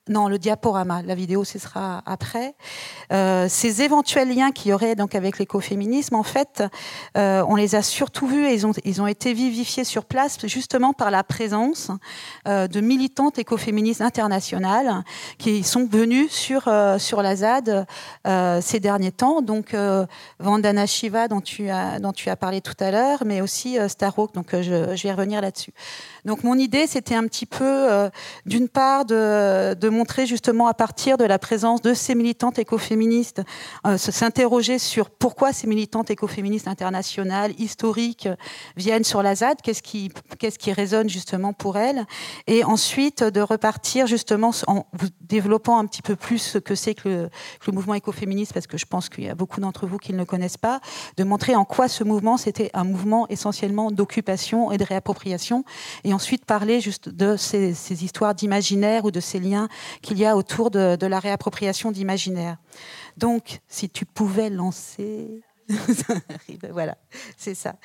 [0.10, 2.56] non, le diaporama, la vidéo, ce sera après.
[3.14, 6.64] Euh, ces éventuels liens qu'il y aurait donc avec l'écoféminisme, en fait,
[7.18, 10.40] euh, on les a surtout vus et ils ont, ils ont été vivifiés sur place
[10.48, 11.92] justement par la présence
[12.48, 15.04] euh, de militantes écoféministes internationales
[15.38, 17.86] qui sont venues sur, sur la ZAD
[18.62, 19.42] ces derniers temps.
[19.42, 19.76] Donc,
[20.40, 24.34] Vandana Shiva, dont tu, as, dont tu as parlé tout à l'heure, mais aussi Starhawk,
[24.34, 25.74] donc je vais revenir là-dessus.
[26.26, 28.10] Donc, mon idée, c'était un petit peu,
[28.46, 33.42] d'une part, de, montrer justement à partir de la présence de ces militantes écoféministes,
[33.86, 38.30] euh, s'interroger sur pourquoi ces militantes écoféministes internationales, historiques,
[38.78, 40.12] viennent sur la ZAD, qu'est-ce qui,
[40.72, 42.06] résonne justement pour elles,
[42.48, 44.86] et ensuite de repartir justement en
[45.22, 47.30] développant un petit peu plus ce que c'est que le,
[47.72, 50.26] mouvement écoféministe, parce que je pense qu'il y a beaucoup d'entre vous qui ne le
[50.26, 50.80] connaissent pas,
[51.18, 55.64] de montrer en quoi ce mouvement, c'était un mouvement essentiellement d'occupation et de réappropriation,
[56.14, 59.68] ensuite parler juste de ces, histoires d'imaginaire ou de ces liens
[60.02, 62.58] qu'il y a autour de, de la réappropriation d'imaginaire.
[63.18, 65.42] Donc, si tu pouvais lancer...
[66.72, 66.98] voilà,
[67.38, 67.76] c'est ça.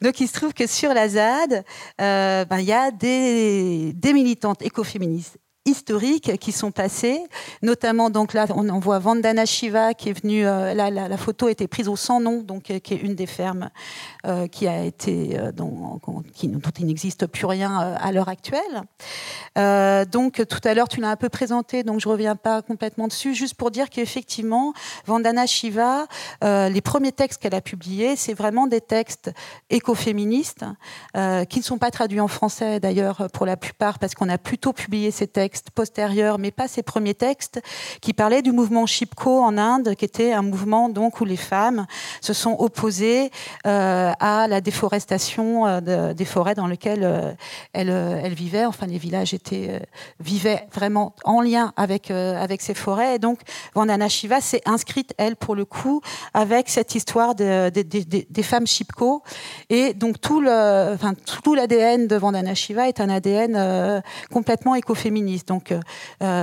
[0.00, 1.64] Donc il se trouve que sur la ZAD,
[2.00, 7.20] euh, ben, il y a des, des militantes écoféministes historiques qui sont passés,
[7.60, 11.48] notamment donc là on, on voit Vandana Shiva qui est venue, euh, là, la, photo
[11.48, 13.70] a été prise au Sans Nom, donc euh, qui est une des fermes
[14.26, 16.00] euh, qui a été dont,
[16.32, 18.84] qui, il n'existe plus rien à l'heure actuelle.
[20.10, 23.34] Donc tout à l'heure tu l'as un peu présenté, donc je reviens pas complètement dessus,
[23.34, 24.72] juste pour dire qu'effectivement
[25.06, 26.06] Vandana Shiva,
[26.42, 29.32] les premiers textes qu'elle a publiés, c'est vraiment des textes
[29.70, 30.64] écoféministes
[31.48, 34.72] qui ne sont pas traduits en français d'ailleurs pour la plupart parce qu'on a plutôt
[34.72, 37.60] publié ces textes postérieurs, mais pas ses premiers textes,
[38.00, 41.86] qui parlaient du mouvement Chipko en Inde, qui était un mouvement donc où les femmes
[42.20, 43.30] se sont opposées
[43.66, 47.32] euh, à la déforestation euh, des forêts dans lesquelles euh,
[47.72, 48.66] elles, vivaient.
[48.66, 49.80] Enfin, les villages étaient
[50.20, 53.16] vivaient vraiment en lien avec avec ces forêts.
[53.16, 53.40] Et donc,
[53.74, 56.00] Vandana Shiva s'est inscrite elle pour le coup
[56.34, 59.22] avec cette histoire des femmes Chipko.
[59.70, 65.45] Et donc tout le, enfin tout l'ADN de Vandana Shiva est un ADN complètement écoféministe.
[65.46, 65.72] Donc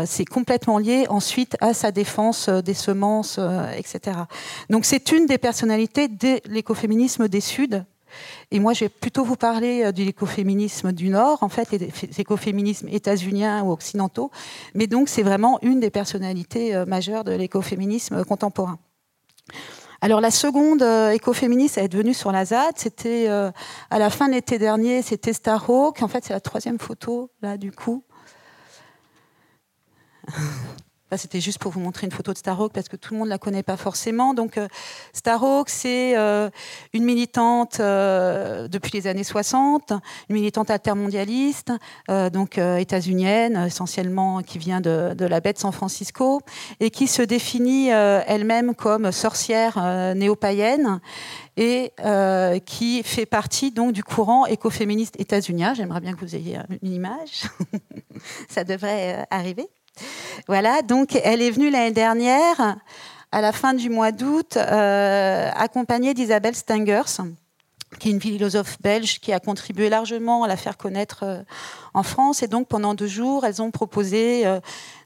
[0.06, 3.40] c'est complètement lié ensuite à sa défense des semences,
[3.78, 4.18] etc.
[4.70, 7.84] Donc c'est une des personnalités de l'écoféminisme des Suds.
[8.52, 11.90] Et moi, je vais plutôt vous parler euh, de l'écoféminisme du Nord, en fait, les
[12.18, 14.32] écoféminismes états-uniens ou occidentaux.
[14.74, 18.80] Mais donc, c'est vraiment une des personnalités euh, majeures de l'écoféminisme contemporain.
[20.02, 24.28] Alors la seconde euh, écoféministe à être venue sur la ZAD, c'était à la fin
[24.28, 26.02] de l'été dernier, c'était Starhawk.
[26.02, 28.04] En fait, c'est la troisième photo, là, du coup.
[31.18, 33.34] c'était juste pour vous montrer une photo de Starhawk parce que tout le monde ne
[33.34, 34.34] la connaît pas forcément.
[34.34, 34.68] Donc, euh,
[35.14, 36.50] Starhawk, c'est euh,
[36.94, 39.94] une militante euh, depuis les années 60,
[40.30, 41.72] une militante altermondialiste,
[42.08, 46.42] donc états-unienne, essentiellement qui vient de, la baie de San Francisco
[46.80, 51.00] et qui se définit elle-même comme sorcière néo-païenne
[51.58, 51.94] et
[52.66, 55.74] qui fait partie donc du courant écoféministe états-unien.
[55.74, 57.44] J'aimerais bien que vous ayez une image.
[58.50, 59.70] Ça devrait arriver.
[60.48, 62.78] Voilà, donc elle est venue l'année dernière,
[63.32, 67.22] à la fin du mois d'août, euh, accompagnée d'Isabelle Stengers,
[68.00, 71.44] qui est une philosophe belge qui a contribué largement à la faire connaître euh,
[71.94, 72.44] en France.
[72.44, 74.60] Et donc, pendant deux jours, elles ont proposé euh,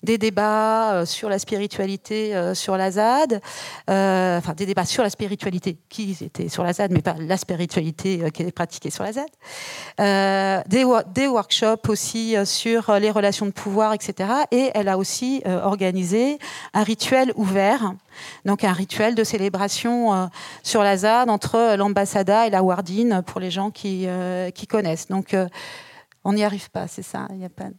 [0.04, 3.42] des débats euh, sur la spiritualité euh, sur la ZAD,
[3.88, 8.32] enfin des débats sur la spiritualité qui étaient sur la ZAD, mais pas la spiritualité
[8.32, 14.30] qui est pratiquée sur la ZAD, des, workshops aussi sur les relations de pouvoir, etc.
[14.52, 16.38] Et elle a aussi organisé
[16.74, 17.94] un rituel ouvert,
[18.46, 20.30] donc un rituel de célébration
[20.64, 24.08] sur la ZAD entre l'ambassada et la Wardine pour les gens qui,
[24.54, 25.08] qui connaissent.
[25.08, 25.36] Donc
[26.28, 27.26] on n'y arrive pas, c'est ça.
[27.32, 27.70] Il y a pas...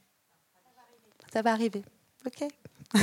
[1.30, 1.84] Ça va arriver.
[2.24, 2.48] OK.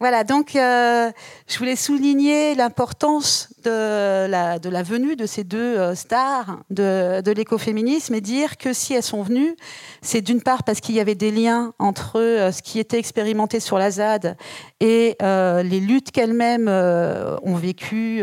[0.00, 1.12] voilà, donc euh,
[1.46, 8.22] je voulais souligner l'importance de la, venue de ces deux euh, stars de, l'écoféminisme et
[8.22, 9.54] dire que si elles sont venues,
[10.00, 13.60] c'est d'une part parce qu'il y avait des liens entre euh, ce qui était expérimenté
[13.60, 14.38] sur la ZAD
[14.80, 18.22] et les luttes qu'elles-mêmes ont vécues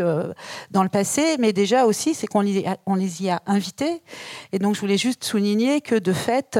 [0.72, 4.02] dans le passé, mais déjà aussi c'est qu'on les, les y a invitées.
[4.50, 6.58] Et donc je voulais juste souligner que de fait,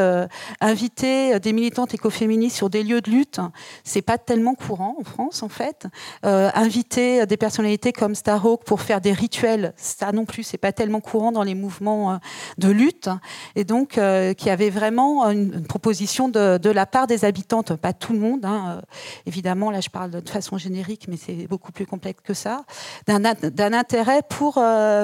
[0.61, 3.40] inviter des militantes écoféministes sur des lieux de lutte,
[3.83, 5.87] c'est pas tellement courant France en fait.
[6.23, 9.73] inviter des personnalités comme Starhawk pour faire des rituels.
[9.77, 12.16] Ça non plus, c'est pas tellement courant dans les mouvements euh,
[12.59, 13.09] de lutte.
[13.57, 18.12] Et donc, euh, qui avait vraiment une, proposition de, la part des habitantes, pas tout
[18.12, 18.81] le monde, hein, euh,
[19.27, 22.64] évidemment, là je parle de façon générique, mais c'est beaucoup plus complexe que ça,
[23.07, 24.62] d'un intérêt pour,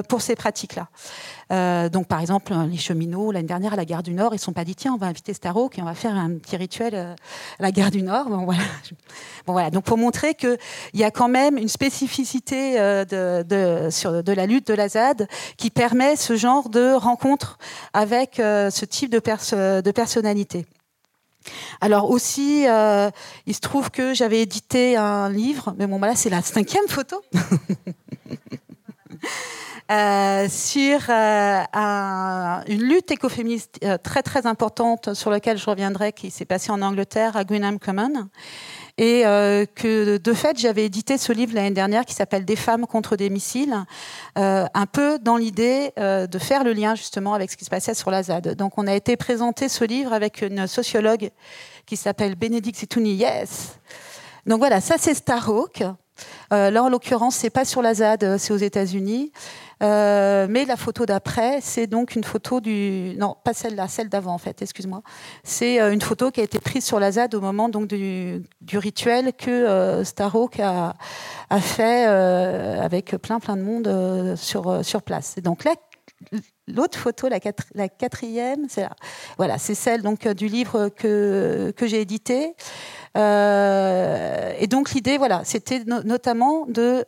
[0.09, 0.89] pour ces pratiques-là.
[1.53, 4.41] Euh, donc, par exemple, les cheminots, l'année dernière à la gare du Nord, ils ne
[4.41, 6.95] sont pas dit tiens, on va inviter Starhawk et on va faire un petit rituel
[6.95, 7.15] euh,
[7.59, 8.29] à la gare du Nord.
[8.29, 8.63] Bon, voilà.
[9.47, 9.71] Bon, voilà.
[9.71, 10.59] Donc, pour montrer qu'il
[10.95, 16.17] y a quand même une spécificité euh, de, la lutte de la ZAD qui permet
[16.17, 17.59] ce genre de rencontre
[17.93, 20.67] avec ce type de, personnalité.
[21.81, 26.43] Alors aussi, il se trouve que j'avais édité un livre, mais bon, voilà, c'est la
[26.43, 27.21] cinquième photo.
[29.93, 31.63] Euh, sur euh,
[32.69, 36.81] une lutte écoféministe euh, très très importante sur laquelle je reviendrai, qui s'est passée en
[36.81, 38.29] Angleterre à Greenham Common.
[38.97, 39.23] Et
[39.75, 43.29] que de fait, j'avais édité ce livre l'année dernière qui s'appelle Des femmes contre des
[43.29, 43.75] missiles,
[44.37, 48.13] un peu dans l'idée de faire le lien justement avec ce qui se passait sur
[48.13, 48.55] la ZAD.
[48.55, 51.31] Donc on a été présenté ce livre avec une sociologue
[51.87, 53.81] qui s'appelle Bénédicte Zitouni Yes.
[54.47, 55.83] Donc voilà, ça c'est Starhawk.
[56.53, 59.33] là, en l'occurrence, c'est pas sur la ZAD, c'est aux États-Unis.
[59.83, 63.15] Euh, mais la photo d'après, c'est donc une photo du.
[63.19, 65.03] Non, pas celle-là, celle d'avant en fait, excuse-moi.
[65.43, 68.43] C'est euh, une photo qui a été prise sur la ZAD au moment donc, du,
[68.73, 70.95] rituel que euh, Starhawk a,
[71.61, 75.39] fait avec plein plein de monde sur, sur place.
[75.39, 75.73] Et donc là,
[76.67, 78.87] L'autre photo, la, quatrième, c'est
[79.37, 82.55] voilà, celle donc du livre que, que j'ai édité.
[83.15, 87.05] et donc l'idée, voilà, c'était notamment de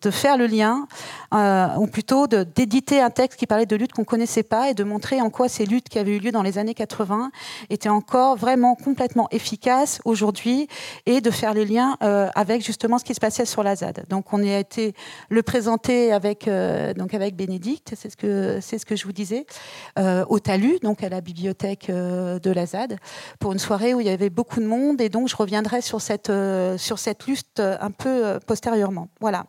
[0.00, 0.86] de faire le lien,
[1.34, 4.84] euh, ou plutôt d'éditer un texte qui parlait de luttes qu'on connaissait pas et de
[4.84, 7.30] montrer en quoi ces luttes qui avaient eu lieu dans les années 80
[7.70, 10.68] étaient encore vraiment complètement efficaces aujourd'hui
[11.06, 14.04] et de faire les liens euh, avec justement ce qui se passait sur la ZAD.
[14.08, 14.94] Donc on a été
[15.28, 19.46] le présenter avec euh, donc avec Bénédicte, c'est ce que ce que je vous disais,
[20.28, 22.98] au Talus, donc à la bibliothèque de la ZAD,
[23.38, 26.00] pour une soirée où il y avait beaucoup de monde et donc je reviendrai sur
[26.00, 26.32] cette
[26.76, 29.08] sur cette lutte un peu postérieurement.
[29.20, 29.46] Voilà.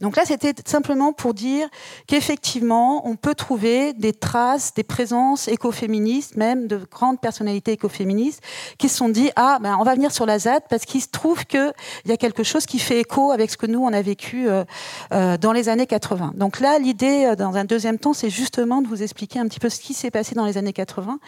[0.00, 1.68] Donc là, c'était simplement pour dire
[2.06, 8.42] qu'effectivement, on peut trouver des traces, des présences écoféministes, même de grandes personnalités écoféministes,
[8.78, 11.08] qui se sont dit ah ben on va venir sur la ZAD parce qu'il se
[11.08, 11.72] trouve qu'il
[12.06, 14.64] y a quelque chose qui fait écho avec ce que nous on a vécu euh,
[15.12, 16.32] euh, dans les années 80.
[16.36, 19.60] Donc là, l'idée euh, dans un deuxième temps, c'est justement de vous expliquer un petit
[19.60, 21.18] peu ce qui s'est passé dans les années 80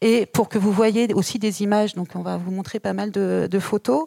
[0.00, 1.94] et pour que vous voyez aussi des images.
[1.94, 4.06] Donc on va vous montrer pas mal de, de photos.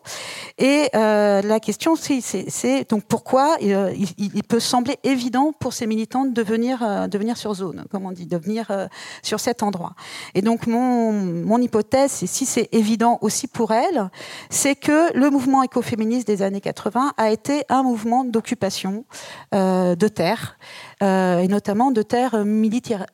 [0.57, 6.41] Et la question, c'est donc pourquoi euh, il, peut sembler évident pour ces militantes de
[6.41, 8.87] venir, euh, de venir sur zone, comme on dit, de venir euh,
[9.21, 9.93] sur cet endroit.
[10.35, 14.09] Et donc mon, mon hypothèse, et si c'est évident aussi pour elles,
[14.49, 19.05] c'est que le mouvement écoféministe des années 80 a été un mouvement d'occupation
[19.51, 20.57] de terres,
[21.01, 23.05] et notamment de terres militaires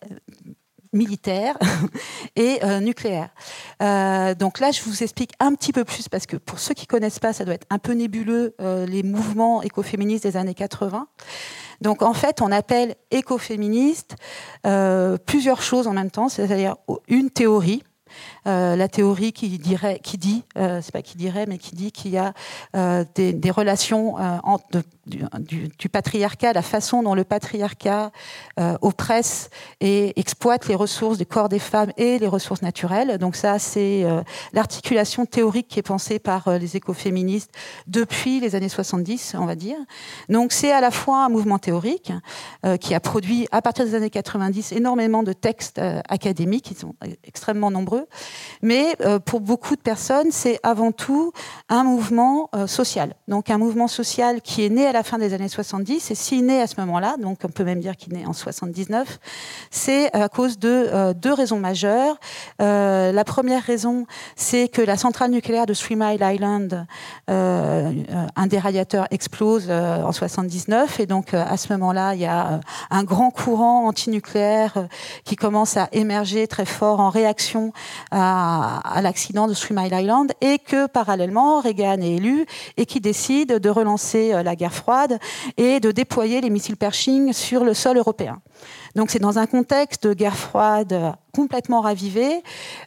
[0.97, 1.57] militaire
[2.35, 3.29] et euh, nucléaire.
[3.81, 6.87] Euh, donc là, je vous explique un petit peu plus parce que pour ceux qui
[6.87, 11.07] connaissent pas, ça doit être un peu nébuleux euh, les mouvements écoféministes des années 80.
[11.79, 14.15] Donc en fait, on appelle écoféministe
[15.25, 16.75] plusieurs choses en même temps, c'est-à-dire
[17.07, 17.83] une théorie
[18.45, 22.11] la théorie qui dirait, qui dit, euh, c'est pas qui dirait, mais qui dit qu'il
[22.11, 22.33] y a
[22.75, 24.15] euh, des, relations
[25.07, 28.11] du, patriarcat, la façon dont le patriarcat
[28.81, 29.49] oppresse
[29.79, 33.17] et exploite les ressources du corps des femmes et les ressources naturelles.
[33.17, 34.05] Donc ça, c'est
[34.53, 37.51] l'articulation théorique qui est pensée par les écoféministes
[37.87, 39.77] depuis les années 70, on va dire.
[40.29, 42.11] Donc c'est à la fois un mouvement théorique
[42.81, 47.71] qui a produit à partir des années 90 énormément de textes académiques, qui sont extrêmement
[47.71, 48.06] nombreux,
[48.61, 51.31] mais euh, pour beaucoup de personnes, c'est avant tout
[51.69, 53.13] un mouvement euh, social.
[53.27, 56.45] Donc un mouvement social qui est né à la fin des années 70, et s'il
[56.45, 59.19] naît à ce moment-là, donc on peut même dire qu'il naît en 79,
[59.71, 62.17] c'est à cause de euh, deux raisons majeures.
[62.59, 64.05] la première raison,
[64.35, 66.85] c'est que la centrale nucléaire de Three Mile Island,
[67.27, 73.03] un des radiateurs explose en 79, et donc à ce moment-là, il y a un
[73.03, 74.87] grand courant antinucléaire
[75.23, 77.73] qui commence à émerger très fort en réaction
[78.11, 82.45] à, l'accident de Three Mile Island et que parallèlement Reagan est élu
[82.77, 85.19] et qui décide de relancer euh, la guerre froide
[85.57, 88.41] et de déployer les missiles Pershing sur le sol européen.
[88.95, 92.41] Donc c'est dans un contexte de guerre froide complètement ravivé,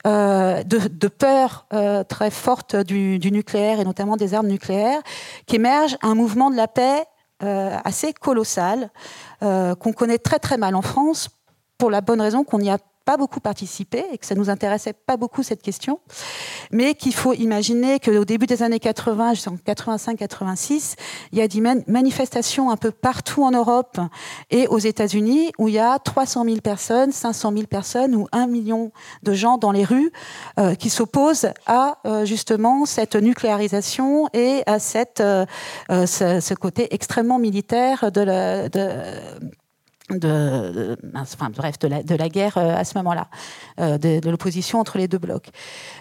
[0.06, 5.00] euh, de, peur euh, très forte du, nucléaire et notamment des armes nucléaires,
[5.46, 7.04] qu'émerge un mouvement de la paix
[7.42, 8.90] assez colossal
[9.40, 11.30] qu'on connaît très très mal en France
[11.78, 12.76] pour la bonne raison qu'on n'y a
[13.11, 15.98] pas beaucoup participé et que ça nous intéressait pas beaucoup cette question,
[16.70, 20.94] mais qu'il faut imaginer qu'au début des années 80, jusqu'en 85-86,
[21.32, 23.98] il y a des manifestations un peu partout en Europe
[24.52, 28.46] et aux États-Unis où il y a 300 000 personnes, 500 000 personnes ou 1
[28.46, 28.92] million
[29.24, 30.12] de gens dans les rues
[30.61, 35.46] euh, qui s'opposent à euh, justement cette nucléarisation et à cette, euh,
[35.88, 38.88] ce, côté extrêmement militaire de la, de,
[40.18, 40.96] de,
[41.54, 43.28] bref, de la, guerre euh, à ce moment-là,
[43.80, 45.48] euh, de, l'opposition entre les deux blocs.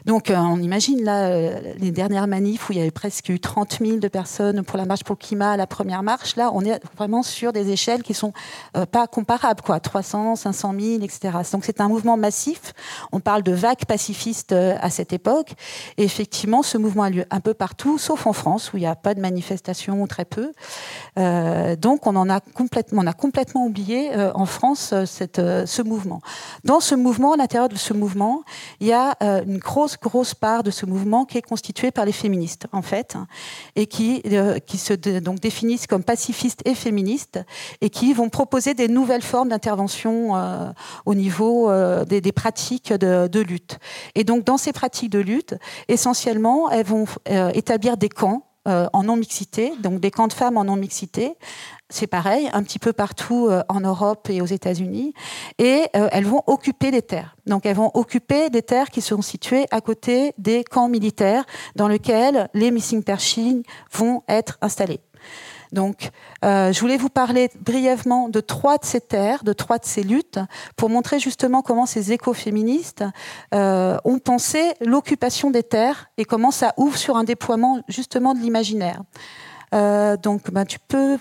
[0.06, 3.80] Donc, euh, on imagine là les dernières manifs où il y avait presque eu 30
[3.82, 6.36] 000 de personnes pour la marche pour le climat, la première marche.
[6.36, 8.34] Là, on est vraiment sur des échelles qui sont
[8.92, 11.38] pas comparables, quoi, 300, 500 000, etc.
[11.52, 12.74] Donc, c'est un mouvement massif.
[13.12, 15.54] On parle de vagues pacifistes à cette époque.
[15.98, 18.88] Et effectivement, ce mouvement a lieu un peu partout, sauf en France où il n'y
[18.88, 20.52] a pas de manifestations ou très peu.
[21.78, 25.06] donc, on en a complètement oublié euh, en France euh,
[25.38, 26.22] euh, ce mouvement.
[26.64, 28.44] Dans ce mouvement, à l'intérieur de ce mouvement,
[28.80, 32.12] il y a une grosse, grosse part de ce mouvement qui est constituée par les
[32.12, 33.16] féministes, en fait,
[33.76, 34.24] et qui,
[34.66, 37.40] qui se donc définissent comme pacifistes et féministes,
[37.82, 40.34] et qui vont proposer des nouvelles formes d'intervention
[41.06, 41.72] au niveau
[42.06, 43.80] des, pratiques de, lutte.
[44.16, 45.56] Et donc, dans ces pratiques de lutte,
[45.88, 47.06] essentiellement, elles vont
[47.54, 51.36] établir des camps en non-mixité, donc des camps de femmes en non-mixité,
[51.90, 55.14] c'est pareil, un petit peu partout euh, en Europe et aux États-Unis,
[55.58, 57.36] et euh, elles vont occuper des terres.
[57.48, 61.46] Donc elles vont occuper des terres qui sont situées à côté des camps militaires
[61.76, 65.00] dans lesquels les missing pershing vont être installés.
[65.72, 66.10] Donc,
[66.44, 70.04] euh, je voulais vous parler brièvement de trois de ces terres, de trois de ces
[70.04, 70.40] luttes,
[70.76, 73.04] pour montrer justement comment ces écoféministes
[73.54, 78.40] euh, ont pensé l'occupation des terres et comment ça ouvre sur un déploiement justement de
[78.40, 79.02] l'imaginaire.
[79.72, 81.18] donc, ben, tu peux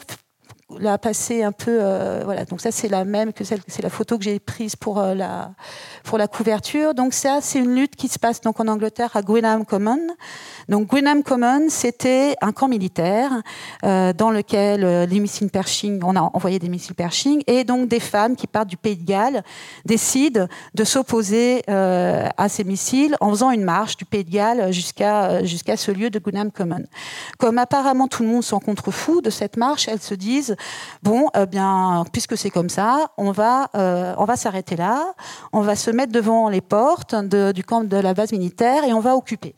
[0.76, 2.44] la passer un peu euh, voilà.
[2.44, 5.14] Donc ça c'est la même que celle c'est la photo que j'ai prise pour euh,
[5.14, 5.52] la
[6.04, 6.94] pour la couverture.
[6.94, 10.00] Donc ça c'est une lutte qui se passe donc en Angleterre à Gwynham Common.
[10.68, 13.30] Donc Gwynham Common c'était un camp militaire
[13.84, 17.88] euh, dans lequel euh, les missiles Pershing on a envoyé des missiles Pershing et donc
[17.88, 19.42] des femmes qui partent du Pays de Galles
[19.86, 25.42] décident de s'opposer à ces missiles en faisant une marche du Pays de Galles jusqu'à
[25.44, 26.84] jusqu'à ce lieu de Gwynham Common.
[27.38, 30.56] Comme apparemment tout le monde s'en contrefou de cette marche elles se disent
[31.02, 35.14] bon, eh bien, puisque c'est comme ça, euh, on va s'arrêter là,
[35.52, 39.00] on va se mettre devant les portes du camp de la base militaire et on
[39.00, 39.54] va occuper.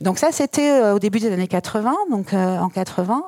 [0.00, 3.24] Donc ça, c'était euh, au début des années 80, donc euh, en 80.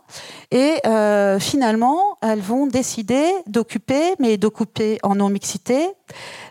[0.53, 5.89] Et euh, finalement, elles vont décider d'occuper, mais d'occuper en non-mixité,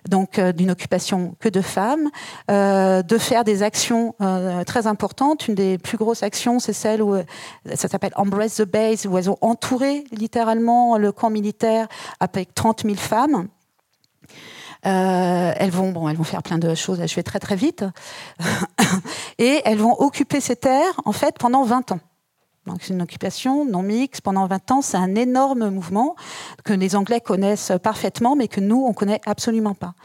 [0.09, 2.09] donc d'une occupation que de femmes,
[2.47, 4.15] de faire des actions
[4.65, 5.47] très importantes.
[5.47, 7.15] Une des plus grosses actions, c'est celle où
[7.75, 11.87] ça s'appelle Embrace the Base, où elles ont entouré littéralement le camp militaire
[12.19, 13.49] avec 30 000 femmes.
[14.85, 17.01] Euh, elles vont, bon, elles vont faire plein de choses.
[17.05, 17.83] Je vais très très vite,
[19.37, 21.99] et elles vont occuper ces terres en fait pendant 20 ans.
[22.81, 24.81] C'est une occupation non mixte pendant 20 ans.
[24.81, 26.15] C'est un énorme mouvement
[26.63, 29.95] que les Anglais connaissent parfaitement, mais que nous on connaît absolument pas.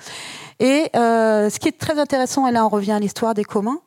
[0.60, 3.80] Et euh, ce qui est très intéressant, et là on revient à l'histoire des communs,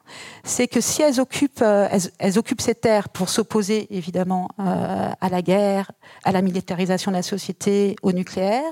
[0.43, 1.87] c'est que si elles occupent, euh,
[2.19, 5.91] elles, occupent ces terres pour s'opposer évidemment euh, à la guerre,
[6.23, 8.63] à la militarisation de la société, au nucléaire,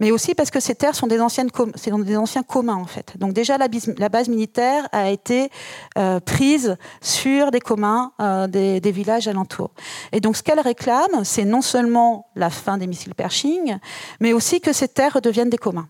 [0.00, 3.16] mais aussi parce que ces terres sont des, anciennes c'est des anciens communs en fait.
[3.18, 3.68] Donc déjà la,
[4.08, 5.50] base militaire a été
[5.96, 9.70] euh, prise sur des communs euh, des, des, villages alentours.
[10.12, 13.78] Et donc ce qu'elles réclament, c'est non seulement la fin des missiles Pershing,
[14.20, 15.88] mais aussi que ces terres deviennent des communs.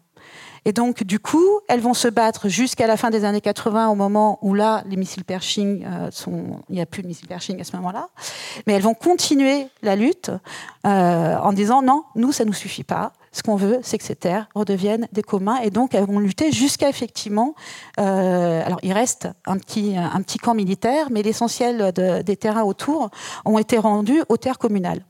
[0.65, 3.95] Et donc, du coup, elles vont se battre jusqu'à la fin des années 80, au
[3.95, 6.61] moment où là, les missiles Pershing euh, sont.
[6.69, 8.09] Il n'y a plus de missiles Pershing à ce moment-là.
[8.67, 10.31] Mais elles vont continuer la lutte
[10.87, 13.13] euh, en disant non, nous, ça ne nous suffit pas.
[13.31, 15.59] Ce qu'on veut, c'est que ces terres redeviennent des communs.
[15.63, 17.55] Et donc, elles vont lutter jusqu'à effectivement.
[18.01, 23.11] Euh, alors, il reste un petit, un petit camp militaire, mais l'essentiel des terrains autour
[23.45, 25.03] ont été rendus aux terres communales.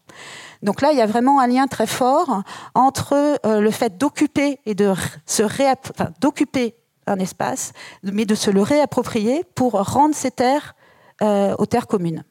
[0.63, 2.43] Donc là, il y a vraiment un lien très fort
[2.75, 4.93] entre euh, le fait d'occuper et de
[5.27, 5.43] se
[6.21, 6.75] d'occuper
[7.07, 10.75] un espace, mais de se le réapproprier pour rendre ces terres
[11.23, 12.23] euh, aux terres communes.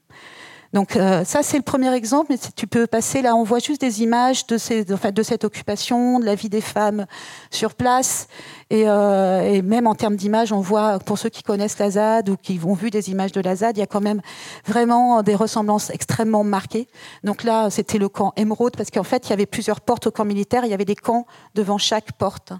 [0.73, 3.81] Donc euh, ça c'est le premier exemple, mais tu peux passer là, on voit juste
[3.81, 7.05] des images de, ces, de cette occupation, de la vie des femmes
[7.51, 8.27] sur place,
[8.73, 12.37] euh, et, même en termes d'images, on voit pour ceux qui connaissent la ZAD ou
[12.37, 14.21] qui ont vu des images de la ZAD, il y a quand même
[14.65, 16.87] vraiment des ressemblances extrêmement marquées.
[17.23, 20.11] Donc là, c'était le camp Émeraude parce qu'en fait, il y avait plusieurs portes au
[20.11, 22.51] camp militaire, il y avait des camps devant chaque porte,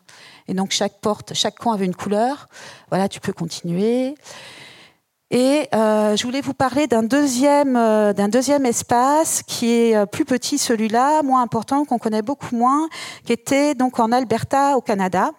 [0.48, 2.48] et donc chaque porte, chaque camp avait une couleur.
[2.90, 4.16] Voilà, tu peux continuer.
[5.30, 10.24] Et euh, je voulais vous parler d'un deuxième, euh, deuxième espace qui est euh, plus
[10.24, 12.88] petit, celui-là, moins important, qu'on connaît beaucoup moins,
[13.26, 15.32] qui était donc en Alberta, au Canada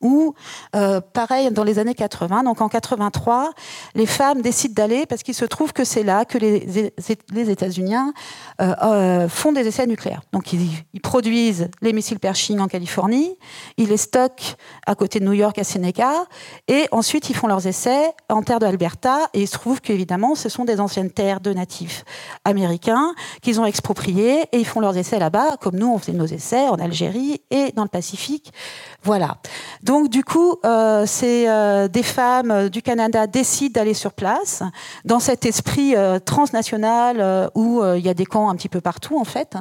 [0.00, 0.34] où,
[0.76, 3.50] euh, pareil, dans les années 80, donc en 83,
[3.94, 6.92] les femmes décident d'aller parce qu'il se trouve que c'est là que les,
[7.50, 7.94] États-Unis
[8.60, 10.22] euh, euh, font des essais nucléaires.
[10.32, 13.36] Donc ils, ils, produisent les missiles Pershing en Californie,
[13.76, 16.12] ils les stockent à côté de New York, à Seneca,
[16.68, 20.48] et ensuite ils font leurs essais en terre d'Alberta, et il se trouve qu'évidemment ce
[20.48, 22.04] sont des anciennes terres de natifs
[22.44, 26.26] américains qu'ils ont expropriées, et ils font leurs essais là-bas, comme nous on faisait nos
[26.26, 28.52] essais en Algérie et dans le Pacifique.
[29.02, 29.38] Voilà.
[29.82, 34.62] Donc du coup, euh, c'est euh, des femmes euh, du Canada décident d'aller sur place
[35.04, 39.24] dans cet esprit transnational où il y a des camps un petit peu partout en
[39.24, 39.56] fait,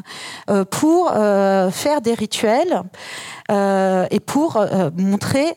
[0.71, 2.83] pour faire des rituels.
[2.83, 2.83] euh,
[3.49, 5.55] et pour euh, montrer,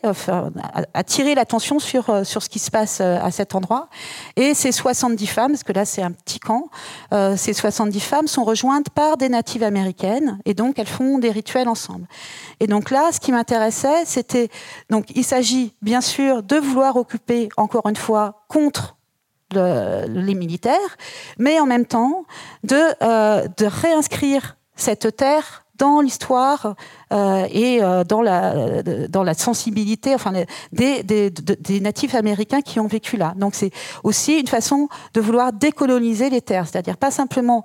[0.93, 3.89] attirer l'attention sur, euh, sur ce qui se passe à cet endroit.
[4.35, 6.69] Et ces 70 femmes, parce que là c'est un petit camp,
[7.35, 11.67] ces 70 femmes sont rejointes par des natives américaines et donc elles font des rituels
[11.67, 12.07] ensemble.
[12.59, 14.49] Et donc là, ce qui m'intéressait, c'était
[14.89, 18.97] donc il s'agit bien sûr de vouloir occuper encore une fois contre
[19.53, 20.97] les militaires,
[21.37, 22.25] mais en même temps
[22.63, 26.75] de, de réinscrire cette terre dans l'histoire
[27.11, 30.15] euh, et euh, dans, la, sensibilité
[30.71, 33.33] des, natifs américains qui ont vécu là.
[33.35, 33.71] Donc c'est
[34.03, 37.63] aussi une façon de vouloir décoloniser les terres, c'est-à-dire pas simplement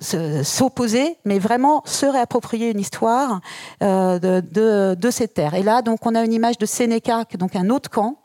[0.00, 3.40] s'opposer, mais vraiment se réapproprier une histoire
[3.82, 5.54] euh, de, de, de, ces terres.
[5.54, 8.18] Et là, donc, on a une image de Sénéca, donc un autre camp.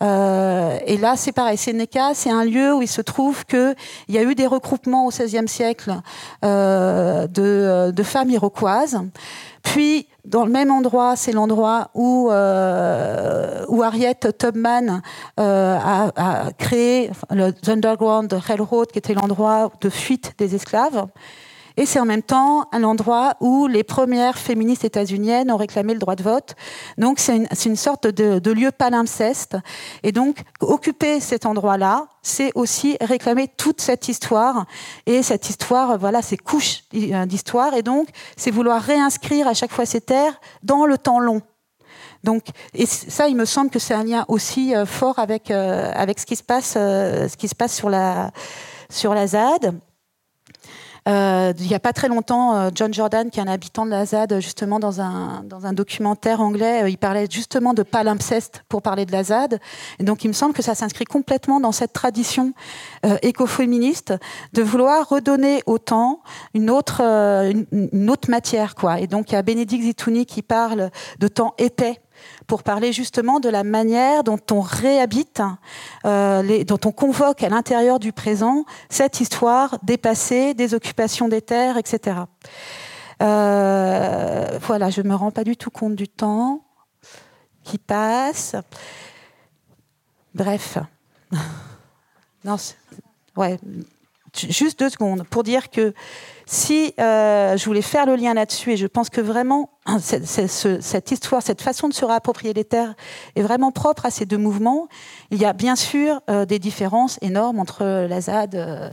[0.00, 1.56] Euh, et là, c'est pareil.
[1.56, 3.74] Sénéca, c'est un lieu où il se trouve qu'il
[4.08, 5.92] y a eu des regroupements au XVIe siècle
[6.44, 9.00] euh, de, de femmes iroquoises
[9.72, 15.02] Puis, dans le même endroit, c'est l'endroit où, euh, où Harriet Tubman
[15.38, 21.06] euh, a, a, créé le Underground Railroad, qui était l'endroit de fuite des esclaves.
[21.78, 26.00] Et c'est en même temps un endroit où les premières féministes états-uniennes ont réclamé le
[26.00, 26.56] droit de vote.
[26.96, 29.56] Donc c'est une, sorte de, lieu palimpseste.
[30.02, 34.66] Et donc occuper cet endroit-là, c'est aussi réclamer toute cette histoire.
[35.06, 37.72] Et cette histoire, voilà, c'est couches d'histoire.
[37.74, 41.42] Et donc c'est vouloir réinscrire à chaque fois ces terres dans le temps long.
[42.24, 42.42] Donc,
[42.74, 46.18] et ça, il me semble que c'est un lien aussi euh, fort avec, euh, avec
[46.18, 48.32] ce, qui se passe, euh, ce qui se passe sur la,
[48.90, 49.78] sur la ZAD.
[51.08, 53.90] Euh, il n'y a pas très longtemps, euh, John Jordan, qui est un habitant de
[53.90, 58.62] la ZAD, justement dans un, dans un documentaire anglais, euh, il parlait justement de palimpseste
[58.68, 59.58] pour parler de la ZAD.
[59.98, 62.52] Et donc il me semble que ça s'inscrit complètement dans cette tradition
[63.06, 64.12] euh, écoféministe
[64.52, 66.20] de vouloir redonner au temps
[66.52, 68.74] une autre, une, une autre matière.
[68.74, 69.00] Quoi.
[69.00, 72.00] Et donc il y a Bénédicte Zitouni qui parle de temps épais
[72.46, 75.42] pour parler justement de la manière dont on réhabite,
[76.04, 81.76] euh, dont on convoque à l'intérieur du présent cette histoire dépassée des occupations des terres,
[81.76, 82.20] etc.
[83.22, 86.64] Euh, voilà, je ne me rends pas du tout compte du temps
[87.64, 88.56] qui passe.
[90.34, 90.78] Bref.
[92.44, 92.56] non,
[93.36, 93.58] ouais,
[94.34, 95.92] juste deux secondes pour dire que
[96.50, 99.68] si euh, je voulais faire le lien là-dessus, et je pense que vraiment,
[100.00, 102.94] cette, cette, histoire, cette façon de se réapproprier les terres
[103.36, 104.88] est vraiment propre à ces deux mouvements.
[105.30, 108.90] Il y a bien sûr euh, des différences énormes entre la ZAD euh,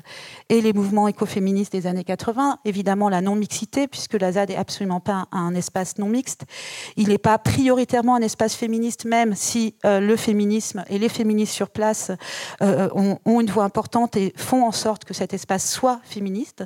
[0.49, 2.59] et les mouvements écoféministes des années 80.
[2.65, 6.43] Évidemment, la non-mixité, puisque la ZAD n'est absolument pas un, espace non mixte.
[6.97, 11.69] Il n'est pas prioritairement un espace féministe, même si le féminisme et les féministes sur
[11.69, 12.11] place
[12.61, 16.65] ont, ont, une voix importante et font en sorte que cet espace soit féministe.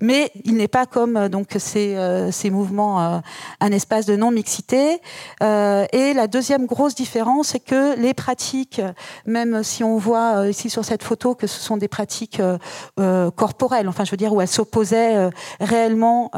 [0.00, 1.96] Mais il n'est pas comme euh, donc ces,
[2.30, 3.22] ces mouvements
[3.60, 5.00] un espace de non-mixité.
[5.40, 8.80] et la deuxième grosse différence, c'est que les pratiques
[9.26, 12.58] même si on voit euh, ici sur cette photo que ce sont des pratiques euh,
[13.00, 16.30] euh, corporelles, enfin je veux dire où elles s'opposaient réellement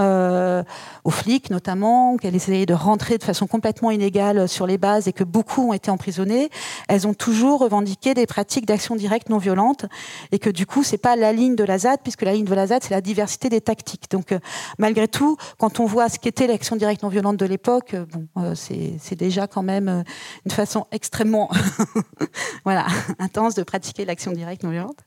[1.05, 5.13] aux flics notamment, qu'elles essayaient de rentrer de façon complètement inégale sur les bases et
[5.13, 6.51] que beaucoup ont été emprisonnés,
[6.89, 9.87] elles ont toujours revendiqué des pratiques d'action directe non violente
[10.33, 12.55] et que du coup c'est pas la ligne de la ZAD puisque la ligne de
[12.55, 13.74] la ZAD c'est la diversité des tactiques.
[14.11, 14.35] Donc
[14.79, 19.17] malgré tout, quand on voit ce qu'était l'action directe non violente de l'époque, bon, c'est
[19.17, 20.05] déjà quand même
[20.45, 21.51] une façon extrêmement
[22.65, 22.87] voilà,
[23.19, 24.99] intense de pratiquer l'action directe non violente.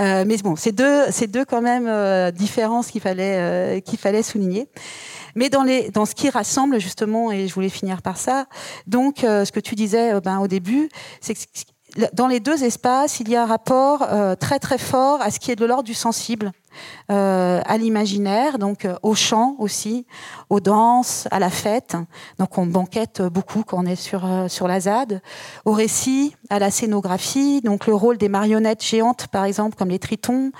[0.00, 4.68] Euh, mais bon, c'est deux, deux quand même euh, différences qu'il fallait, euh, fallait souligner.
[5.34, 8.46] Mais dans, les, dans ce qui rassemble justement, et je voulais finir par ça,
[8.86, 10.88] donc euh, ce que tu disais euh, ben, au début,
[11.20, 11.40] c'est que
[12.12, 15.40] dans les deux espaces, il y a un rapport euh, très très fort à ce
[15.40, 16.52] qui est de l'ordre du sensible,
[17.10, 20.06] euh, à l'imaginaire, donc euh, au chant aussi,
[20.50, 21.96] aux danses, à la fête.
[22.38, 25.20] Donc on banquette beaucoup quand on est sur sur la ZAD,
[25.64, 29.98] au récit, à la scénographie, donc le rôle des marionnettes géantes par exemple comme les
[29.98, 30.52] tritons,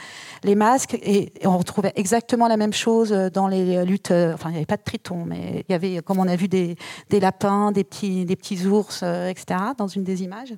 [0.43, 4.11] les masques, et, on retrouvait exactement la même chose dans les luttes.
[4.11, 6.49] Enfin il n'y avait pas de tritons, mais il y avait comme on a vu
[6.49, 6.77] des,
[7.09, 9.61] des lapins, des petits des petits ours, etc.
[9.79, 10.55] dans une des images.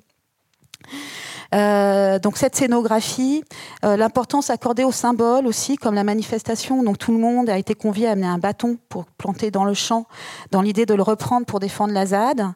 [1.53, 3.43] Euh, donc cette scénographie,
[3.85, 6.81] euh, l'importance accordée aux symboles aussi, comme la manifestation.
[6.83, 9.73] Donc tout le monde a été convié à amener un bâton pour planter dans le
[9.73, 10.07] champ,
[10.51, 12.53] dans l'idée de le reprendre pour défendre la ZAD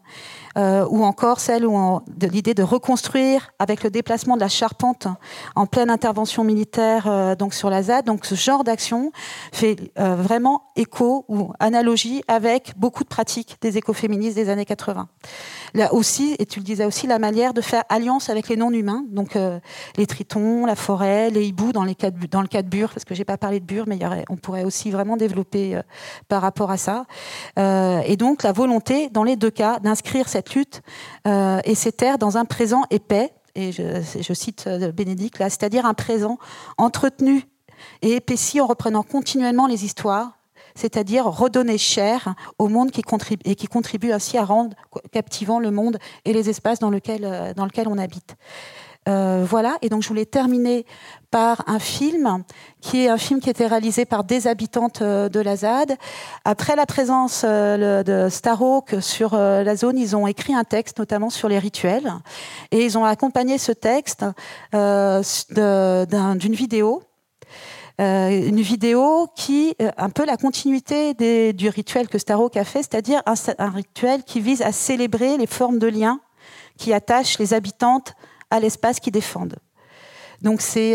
[0.58, 5.08] euh, ou encore celle où de l'idée de reconstruire avec le déplacement de la charpente
[5.56, 8.06] en pleine intervention militaire euh, donc sur la ZAD.
[8.06, 9.12] Donc ce genre d'action
[9.52, 15.08] fait euh, vraiment écho ou analogie avec beaucoup de pratiques des écoféministes des années 80.
[15.76, 19.04] Là aussi, et tu le disais aussi, la manière de faire alliance avec les non-humains,
[19.12, 19.38] donc
[19.98, 23.38] les tritons, la forêt, les hiboux dans, le cas de Bure, parce que j'ai pas
[23.38, 24.00] parlé de Bure, mais
[24.30, 25.80] on pourrait aussi vraiment développer
[26.30, 27.06] par rapport à ça.
[27.58, 30.82] Et donc la volonté, dans les deux cas, d'inscrire cette lutte
[31.28, 35.96] euh, et ces terres dans un présent épais, et je, cite Bénédicte là, c'est-à-dire un
[35.96, 36.38] présent
[36.78, 37.44] entretenu
[38.02, 40.38] et épaissi en reprenant continuellement les histoires,
[40.76, 44.76] c'est-à-dire redonner chair au monde qui contribue, et qui contribue ainsi à rendre
[45.12, 48.36] captivant le monde et les espaces dans lequel, dans lequel on habite.
[49.08, 50.86] Euh, voilà, et donc je voulais terminer
[51.32, 52.44] par un film
[52.82, 55.98] qui est un film qui était réalisé par des habitantes de la ZAD.
[56.46, 61.00] Après la présence euh, de Starhawk sur euh, la zone, ils ont écrit un texte
[61.00, 62.14] notamment sur les rituels
[62.72, 64.26] et ils ont accompagné ce texte
[64.74, 65.24] euh,
[66.36, 67.02] d'une vidéo
[68.00, 71.16] euh, une vidéo qui euh, un peu la continuité
[71.54, 75.80] du rituel que Starhawk a fait, c'est-à-dire un, rituel qui vise à célébrer les formes
[75.80, 76.20] de liens
[76.78, 78.14] qui attachent les habitantes
[78.52, 79.58] à l'espace qu'ils défendent.
[80.42, 80.94] Donc c'est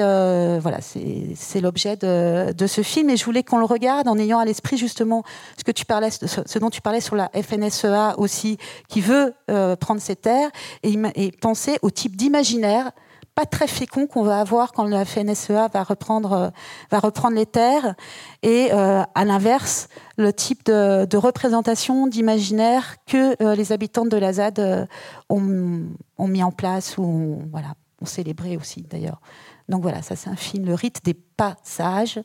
[0.61, 4.44] voilà, c'est l'objet de, ce film et je voulais qu'on le regarde en ayant à
[4.44, 5.24] l'esprit justement
[5.59, 8.57] ce que tu parlais, ce dont tu parlais sur la FNSEA aussi,
[8.88, 9.34] qui veut
[9.80, 10.50] prendre ces terres
[10.84, 12.92] et, et penser au type d'imaginaire
[13.35, 16.51] pas très fécond qu'on va avoir quand la FNSEA va reprendre, euh,
[16.91, 17.95] va reprendre les terres,
[18.43, 24.35] et euh, à l'inverse, le type de, représentation, d'imaginaire que euh, les habitants de la
[24.35, 24.89] ZAD
[25.28, 29.20] ont, mis en place ou voilà, ont célébré aussi d'ailleurs.
[29.68, 32.20] Donc voilà, ça c'est un film, le rite des passages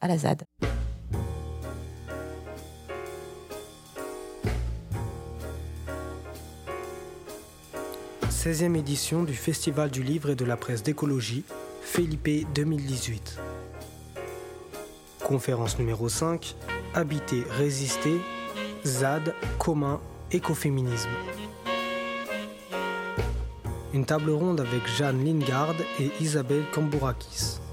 [0.00, 0.42] à la ZAD.
[8.44, 11.44] 16e édition du Festival du livre et de la presse d'écologie,
[11.80, 13.38] Felipe 2018.
[15.24, 16.54] Conférence numéro 5,
[16.92, 18.20] Habiter, résister,
[18.84, 19.98] ZAD, commun,
[20.30, 21.08] écoféminisme.
[23.94, 27.63] Une table ronde avec Jeanne Lingard et Isabelle Kambourakis.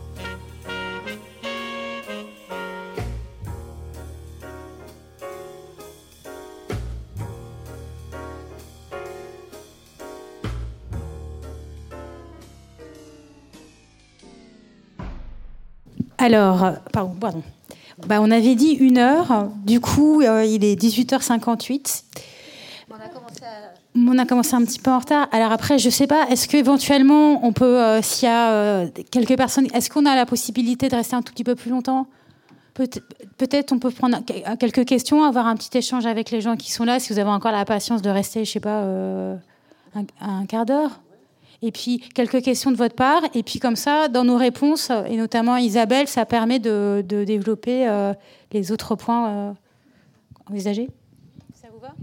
[16.22, 17.44] Alors, pardon, pardon.
[18.06, 22.04] Bah, on avait dit une heure, du coup, euh, il est 18h58.
[22.92, 23.42] On a, commencé
[23.96, 25.28] on a commencé un petit peu en retard.
[25.32, 29.36] Alors après, je sais pas, est-ce qu'éventuellement, on peut, euh, s'il y a euh, quelques
[29.36, 32.06] personnes, est-ce qu'on a la possibilité de rester un tout petit peu plus longtemps?
[32.76, 34.20] Peut-être on peut prendre
[34.60, 37.30] quelques questions, avoir un petit échange avec les gens qui sont là, si vous avez
[37.30, 38.84] encore la patience de rester, je sais pas,
[40.22, 41.02] un quart d'heure
[41.62, 43.22] et puis quelques questions de votre part.
[43.34, 48.14] Et puis comme ça, dans nos réponses, et notamment Isabelle, ça permet de, développer euh,
[48.52, 49.54] les autres points euh,
[50.50, 50.90] envisagés.
[51.54, 51.94] Ça vous va?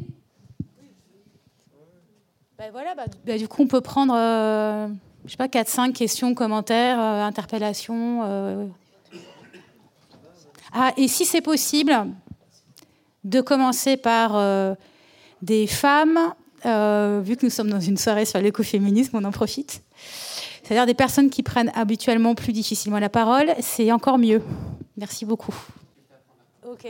[2.57, 4.89] Ben voilà, bah, bah, du coup, on peut prendre, euh,
[5.25, 8.71] je sais pas, 4-5 questions, commentaires, interpellations.
[10.73, 11.97] Ah, et si c'est possible,
[13.25, 14.77] de commencer par
[15.41, 16.35] des femmes
[16.67, 19.83] euh, vu que nous sommes dans une soirée sur l'écoféminisme, on en profite.
[20.63, 24.43] C'est-à-dire des personnes qui prennent habituellement plus difficilement la parole, c'est encore mieux.
[24.97, 25.55] Merci beaucoup.
[26.67, 26.87] Ok.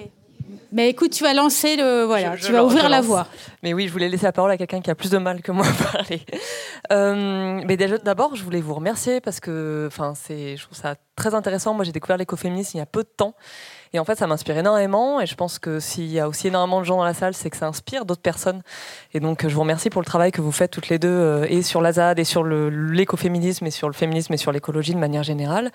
[0.73, 2.05] Mais écoute, tu vas lancer le.
[2.05, 3.27] Voilà, tu vas ouvrir la voie.
[3.63, 5.53] Mais oui, je voulais laisser la parole à quelqu'un qui a plus de mal que
[5.53, 6.23] moi à parler.
[6.91, 11.75] Euh, mais d'abord, je voulais vous remercier parce que enfin, je trouve ça très intéressant.
[11.75, 13.35] Moi, j'ai découvert l'écoféminisme il y a peu de temps.
[13.93, 15.21] Et en fait, ça m'inspire énormément.
[15.21, 17.51] Et je pense que s'il y a aussi énormément de gens dans la salle, c'est
[17.51, 18.63] que ça inspire d'autres personnes.
[19.15, 21.47] Et donc, je vous remercie pour le travail que vous faites toutes les deux, euh,
[21.49, 25.23] et sur l'Azad, et sur l'écoféminisme, et sur le féminisme, et sur l'écologie de manière
[25.23, 25.71] générale.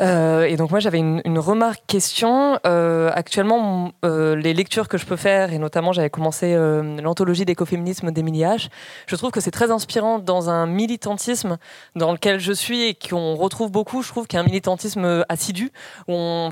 [0.00, 2.58] Euh, et donc moi j'avais une, remarque question.
[2.66, 6.56] Euh, actuellement, euh, les lectures que je peux faire, et notamment j'avais commencé
[7.02, 8.68] l'anthologie d'écoféminisme d'Emilie H,
[9.06, 11.58] je trouve que c'est très inspirant dans un militantisme
[11.94, 14.02] dans lequel je suis et qu'on retrouve beaucoup.
[14.02, 15.70] Je trouve qu'il y a un militantisme assidu,
[16.08, 16.48] où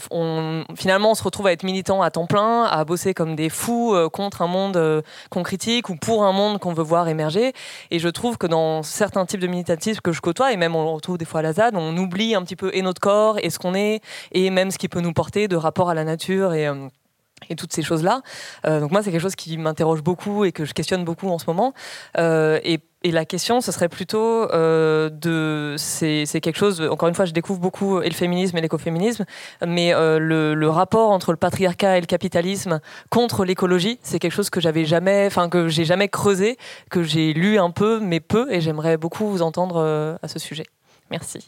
[0.77, 3.95] finalement on se retrouve à être militant à temps plein, à bosser comme des fous
[4.13, 7.53] contre un monde qu'on critique ou pour un monde qu'on veut voir émerger.
[7.91, 10.83] Et je trouve que dans certains types de militantisme que je côtoie, et même on
[10.83, 13.34] le retrouve des fois à la ZAD, on oublie un petit peu et notre corps
[13.43, 14.01] et ce qu'on est
[14.33, 16.89] et même ce qui peut nous porter de rapport à la nature et euh,
[17.57, 18.23] toutes ces choses-là.
[18.67, 21.39] Euh, donc moi, c'est quelque chose qui m'interroge beaucoup et que je questionne beaucoup en
[21.39, 21.75] ce moment.
[22.17, 25.75] Euh, et, et, la question, ce serait plutôt de...
[25.77, 29.27] C'est quelque chose, encore une fois, je découvre beaucoup et le féminisme et l'écoféminisme,
[29.67, 32.81] mais le, le, rapport entre le patriarcat et le capitalisme
[33.11, 36.57] contre l'écologie, c'est quelque chose que j'avais jamais, enfin que j'ai jamais creusé,
[36.91, 40.65] que j'ai lu un peu, mais peu, et j'aimerais beaucoup vous entendre à ce sujet.
[41.11, 41.47] Merci.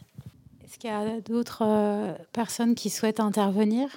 [0.77, 3.89] Est-ce qu'il y a d'autres euh, personnes qui souhaitent intervenir?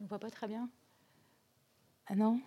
[0.00, 0.66] On ne voit pas très bien.
[2.06, 2.40] Ah non?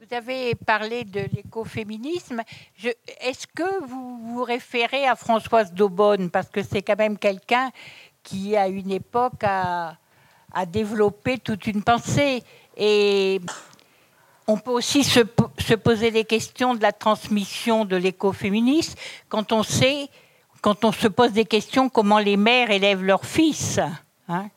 [0.00, 2.42] Vous avez parlé de l'écoféminisme.
[3.20, 6.30] Est-ce que vous vous référez à Françoise Daubonne?
[6.30, 7.70] Parce que c'est quand même quelqu'un
[8.24, 9.96] qui, à une époque, a,
[10.66, 12.42] développé toute une pensée.
[12.76, 13.40] Et
[14.48, 20.08] on peut aussi se poser des questions de la transmission de l'écoféminisme quand on sait
[20.62, 23.78] quand on se pose des questions, comment les mères élèvent leurs fils
[24.28, 24.48] hein.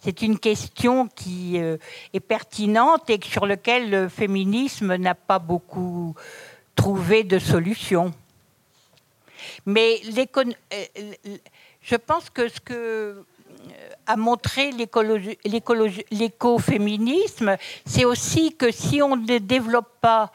[0.00, 1.76] C'est une question qui euh,
[2.12, 6.14] est pertinente et sur laquelle le féminisme n'a pas beaucoup
[6.74, 8.12] trouvé de solution.
[9.66, 10.44] Mais euh,
[11.80, 13.22] je pense que ce que euh,
[14.06, 14.70] a montré
[16.10, 17.56] l'écoféminisme,
[17.86, 20.32] c'est aussi que si on ne développe pas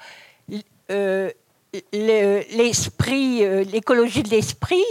[1.92, 4.84] l'esprit, euh, l'écologie de l'esprit,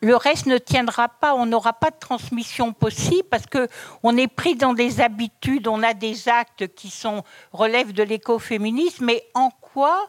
[0.00, 3.68] le reste ne tiendra pas, on n'aura pas de transmission possible parce que
[4.02, 9.06] on est pris dans des habitudes, on a des actes qui sont relèvent de l'écoféminisme,
[9.06, 10.08] mais en quoi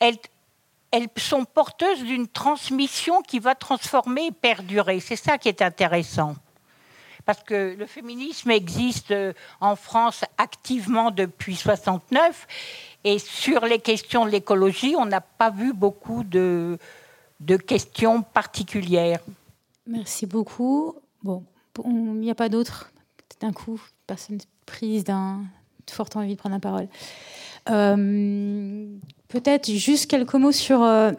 [0.00, 0.16] elles,
[0.92, 5.00] elles sont porteuses d'une transmission qui va transformer et perdurer?
[5.00, 6.36] C'est ça qui est intéressant.
[7.26, 12.46] Parce que le féminisme existe euh, en France activement depuis 69
[13.04, 16.78] et sur les questions de l'écologie, on n'a pas vu beaucoup de,
[17.66, 19.20] questions particulières.
[19.86, 20.94] Merci beaucoup.
[21.22, 21.44] Bon,
[21.84, 22.90] il n'y a pas d'autres.
[23.40, 25.42] D'un coup, personne prise d'un
[25.90, 26.88] forte envie de prendre la parole.
[27.68, 28.86] Euh,
[29.28, 31.12] peut-être juste quelques mots sur euh,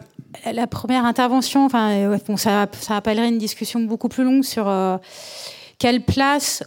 [0.44, 1.64] la première intervention.
[1.64, 4.96] Enfin, bon, ça, ça appellerait une discussion beaucoup plus longue sur euh,
[5.78, 6.64] quelle place,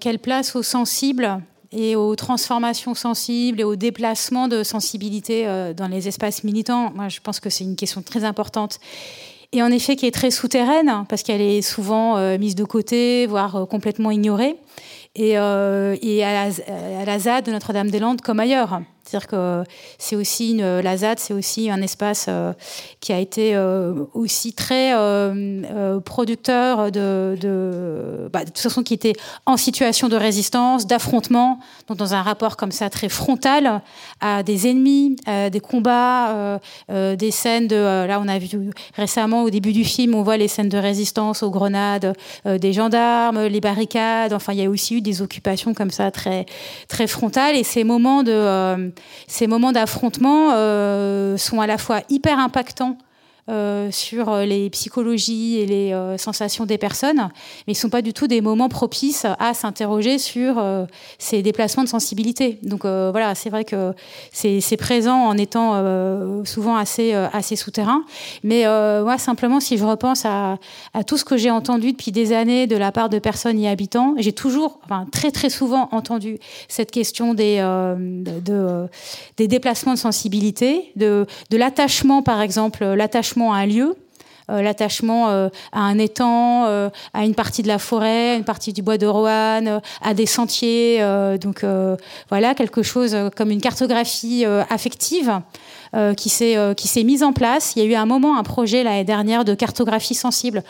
[0.00, 1.40] quelle place aux sensibles
[1.72, 5.46] et aux transformations sensibles et aux déplacements de sensibilité
[5.76, 6.92] dans les espaces militants.
[6.94, 8.78] Moi, je pense que c'est une question très importante
[9.52, 13.66] et en effet qui est très souterraine parce qu'elle est souvent mise de côté, voire
[13.68, 14.56] complètement ignorée
[15.18, 18.80] et, euh, à, la, ZAD de Notre-Dame-des-Landes comme ailleurs.
[19.08, 19.64] C'est-à-dire que
[19.96, 22.52] c'est aussi une, la ZAD, c'est aussi un espace euh,
[23.00, 28.92] qui a été euh, aussi très euh, producteur de, de, bah, de, toute façon, qui
[28.92, 29.14] était
[29.46, 33.80] en situation de résistance, d'affrontement, donc dans un rapport comme ça très frontal
[34.20, 38.06] à des ennemis, à des combats, des scènes de.
[38.06, 38.48] là, on a vu
[38.94, 43.46] récemment au début du film, on voit les scènes de résistance aux grenades des gendarmes,
[43.46, 44.32] les barricades.
[44.32, 46.46] Enfin, il y a aussi eu des occupations comme ça très
[46.88, 48.92] très frontales et ces moments de
[49.26, 52.98] ces moments d'affrontement euh, sont à la fois hyper impactants
[53.48, 57.30] euh, sur euh, les psychologies et les euh, sensations des personnes,
[57.66, 60.62] mais ils ne sont pas du tout des moments propices à s'interroger sur
[61.18, 62.58] ces déplacements de sensibilité.
[62.62, 63.94] Donc voilà, c'est vrai que
[64.32, 65.82] c'est présent en étant
[66.44, 68.02] souvent assez, assez souterrain.
[68.42, 70.58] Mais moi, simplement, si je repense à,
[71.06, 74.14] tout ce que j'ai entendu depuis des années de la part de personnes y habitant,
[74.18, 76.38] j'ai toujours, enfin, très très souvent entendu
[76.68, 78.86] cette question des, de,
[79.36, 83.96] des déplacements de sensibilité, de, de l'attachement, par exemple, l'attachement à un lieu,
[84.50, 88.44] euh, l'attachement euh, à un étang, euh, à une partie de la forêt, à une
[88.44, 91.04] partie du bois de Roanne, à des sentiers.
[91.40, 91.64] Donc
[92.28, 95.40] voilà, quelque chose comme une cartographie affective
[96.16, 97.74] qui s'est mise en place.
[97.76, 100.62] Il y a eu un moment un projet l'année dernière de cartographie sensible.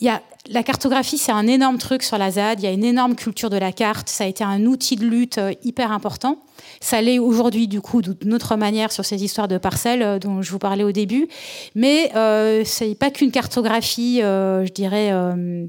[0.00, 0.20] Il y a
[0.50, 2.60] la cartographie, c'est un énorme truc sur la ZAD.
[2.60, 4.08] Il y a une énorme culture de la carte.
[4.08, 6.38] Ça a été un outil de lutte hyper important.
[6.80, 10.42] Ça l'est aujourd'hui, du coup, d'une autre manière sur ces histoires de parcelles euh, dont
[10.42, 11.28] je vous parlais au début.
[11.74, 15.66] Mais euh, ce n'est pas qu'une cartographie, euh, je dirais, euh,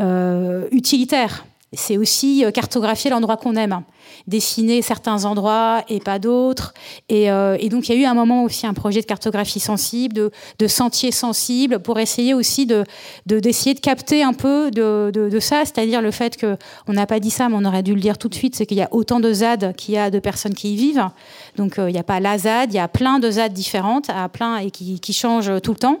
[0.00, 1.44] euh utilitaire.
[1.72, 3.82] C'est aussi cartographier l'endroit qu'on aime
[4.26, 6.74] dessiner certains endroits et pas d'autres.
[7.08, 9.60] Et, euh, et, donc il y a eu un moment aussi un projet de cartographie
[9.60, 12.84] sensible, de, de sentiers sensibles, pour essayer aussi de
[13.26, 16.56] d'essayer de, capter un peu de, ça, c'est-à-dire le fait que
[16.86, 18.66] on n'a pas dit ça, mais on aurait dû le dire tout de suite, c'est
[18.66, 21.08] qu'il y a autant de ZAD qu'il y a de personnes qui y vivent.
[21.56, 24.10] Donc euh, il n'y a pas la ZAD, il y a plein de ZAD différentes,
[24.10, 26.00] à plein et qui, qui changent tout le temps,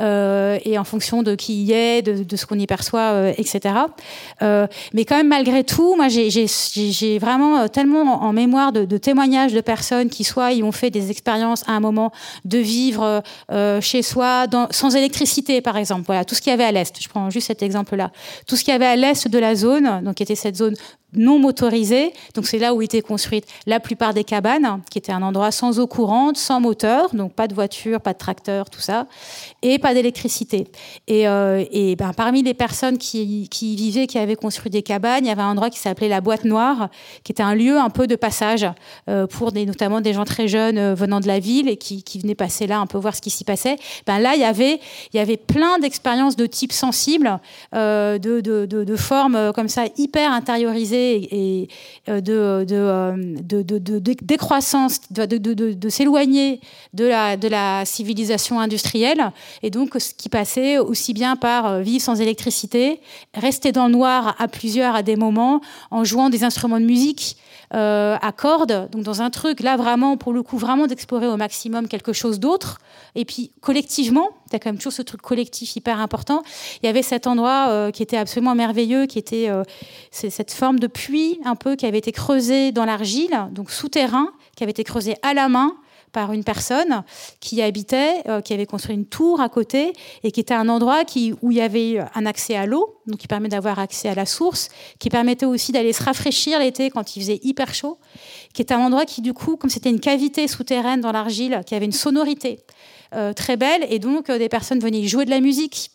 [0.00, 3.74] euh, et en fonction de qui y est, de, ce qu'on y perçoit, euh, etc.
[4.42, 9.52] Euh, mais quand même malgré tout, moi j'ai vraiment euh, tellement en mémoire de, témoignages
[9.52, 12.12] de personnes qui soit y ont fait des expériences à un moment
[12.44, 16.04] de vivre euh, chez soi sans électricité par exemple.
[16.06, 16.94] Voilà tout ce qu'il y avait à l'est.
[17.00, 18.10] Je prends juste cet exemple là
[18.46, 20.74] tout ce qu'il y avait à l'est de la zone donc qui était cette zone
[21.14, 22.12] non motorisé.
[22.34, 25.78] Donc c'est là où étaient construites la plupart des cabanes, qui était un endroit sans
[25.78, 29.06] eau courante, sans moteur, donc pas de voiture, pas de tracteur, tout ça,
[29.62, 30.68] et pas d'électricité.
[31.06, 35.24] Et, euh, et ben, parmi les personnes qui, qui vivaient, qui avaient construit des cabanes,
[35.24, 36.88] il y avait un endroit qui s'appelait la Boîte Noire,
[37.24, 38.66] qui était un lieu un peu de passage
[39.08, 42.18] euh, pour notamment des gens très jeunes euh, venant de la ville et qui, qui
[42.18, 43.76] venaient passer là un peu voir ce qui s'y passait.
[44.06, 44.80] Ben là, il y avait,
[45.12, 47.40] il y avait plein d'expériences de type sensible,
[47.72, 51.68] de, de, de, de formes comme ça hyper intériorisées et,
[52.08, 56.60] euh, de, de, de, décroissance, de, s'éloigner
[56.94, 59.32] de la, de la civilisation industrielle,
[59.62, 63.00] et donc ce qui passait aussi bien par euh, vivre sans électricité,
[63.34, 67.36] rester dans le noir à plusieurs à des moments, en jouant des instruments de musique
[67.72, 71.36] euh, à cordes, donc dans un truc là vraiment pour le coup vraiment d'explorer au
[71.36, 72.78] maximum quelque chose d'autre.
[73.14, 76.42] Et puis collectivement, tu as quand même toujours ce truc collectif hyper important.
[76.82, 79.62] Il y avait cet endroit euh, qui était absolument merveilleux, qui était euh,
[80.10, 84.64] cette forme de puits un peu qui avait été creusé dans l'argile, donc souterrain, qui
[84.64, 85.76] avait été creusé à la main
[86.12, 87.02] par une personne
[87.40, 89.92] qui habitait, euh, qui avait construit une tour à côté
[90.22, 93.18] et qui était un endroit qui, où il y avait un accès à l'eau, donc
[93.18, 97.16] qui permet d'avoir accès à la source, qui permettait aussi d'aller se rafraîchir l'été quand
[97.16, 97.98] il faisait hyper chaud,
[98.52, 101.74] qui était un endroit qui du coup, comme c'était une cavité souterraine dans l'argile, qui
[101.74, 102.60] avait une sonorité
[103.14, 103.86] euh, très belle.
[103.90, 105.90] Et donc euh, des personnes venaient y jouer de la musique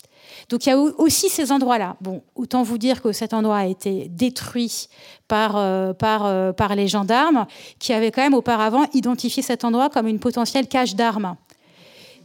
[0.50, 1.96] donc il y a aussi ces endroits-là.
[2.02, 4.88] Bon, autant vous dire que cet endroit a été détruit
[5.28, 7.48] par, euh, euh, par les gendarmes
[7.80, 11.36] qui avaient quand même auparavant identifié cet endroit comme une potentielle cache d'armes.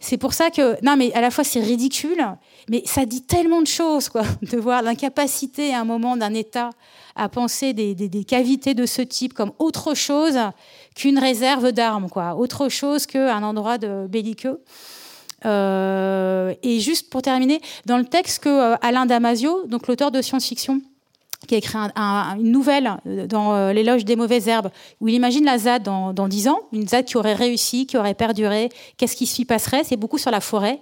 [0.00, 2.24] c'est pour ça que non, mais à la fois c'est ridicule,
[2.68, 6.70] mais ça dit tellement de choses, quoi, de voir l'incapacité à un moment d'un État
[7.16, 10.38] à penser des, des, cavités de ce type comme autre chose
[10.94, 14.62] qu'une réserve d'armes, quoi, autre chose qu'un endroit de belliqueux.
[15.46, 20.20] Euh, et juste pour terminer, dans le texte que euh, Alain Damasio, donc l'auteur de
[20.20, 20.82] science-fiction,
[21.48, 24.70] qui a écrit une nouvelle euh, dans l'éloge des mauvaises herbes,
[25.00, 27.96] où il imagine la ZAD dans, dans 10 ans, une ZAD qui aurait réussi, qui
[27.96, 30.80] aurait perduré, qu'est-ce qui s'y passerait, c'est beaucoup sur la forêt,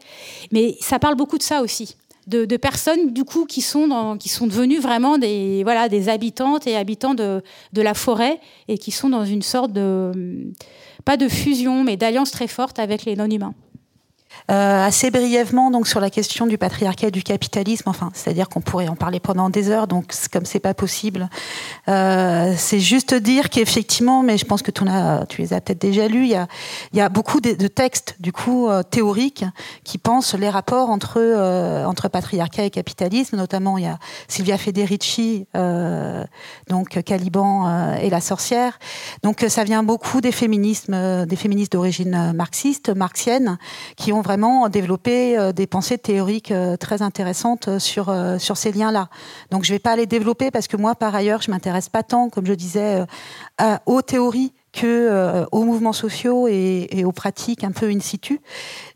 [0.51, 1.97] mais ça parle beaucoup de ça aussi.
[2.27, 5.65] De, personnes du coup qui sont devenues vraiment des
[6.09, 7.43] habitantes et habitants de,
[7.73, 8.39] de la forêt
[8.69, 10.53] et qui sont dans une sorte de
[11.07, 13.55] pas de fusion mais d'alliance très forte avec les non humains.
[14.51, 18.63] Euh, assez brièvement donc sur la question du patriarcat et du capitalisme, enfin, c'est-à-dire qu'on
[18.63, 21.29] pourrait en parler pendant des heures, donc comme c'est pas possible,
[21.89, 24.85] euh, c'est juste dire qu'effectivement, mais je pense que tu,
[25.43, 26.47] les as peut-être déjà lus, il y a,
[26.95, 29.45] y a beaucoup de, textes du coup euh, théoriques
[29.85, 34.57] qui pensent les rapports entre euh, entre patriarcat et capitalisme, notamment il y a Silvia
[34.57, 36.25] Federici, euh,
[36.69, 38.79] donc Caliban et la sorcière,
[39.23, 43.59] donc ça vient beaucoup des féminismes, des féministes d'origine marxiste, marxienne,
[43.97, 48.73] qui ont vraiment développé euh, des pensées théoriques euh, très intéressantes euh, sur, sur ces
[48.73, 49.09] liens-là.
[49.51, 52.03] Donc je ne vais pas les développer parce que moi, par ailleurs, je m'intéresse pas
[52.03, 53.05] tant, comme je disais,
[53.87, 58.41] aux théories que euh, aux mouvements sociaux et, aux pratiques un peu in situ.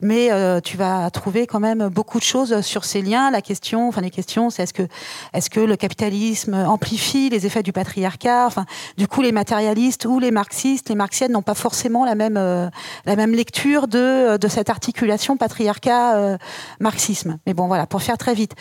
[0.00, 3.30] Mais euh, tu vas trouver quand même beaucoup de choses sur ces liens.
[3.30, 4.86] La question, enfin les questions, c'est est-ce que
[5.32, 8.46] est-ce que le capitalisme amplifie les effets du patriarcat?
[8.46, 8.64] Enfin,
[8.96, 12.68] du coup, les matérialistes ou les marxistes, les marxiennes n'ont pas forcément la même euh,
[13.04, 16.38] la même lecture de de cette articulation patriarcat
[16.80, 17.38] marxisme.
[17.46, 18.54] Mais bon, voilà, pour faire très vite,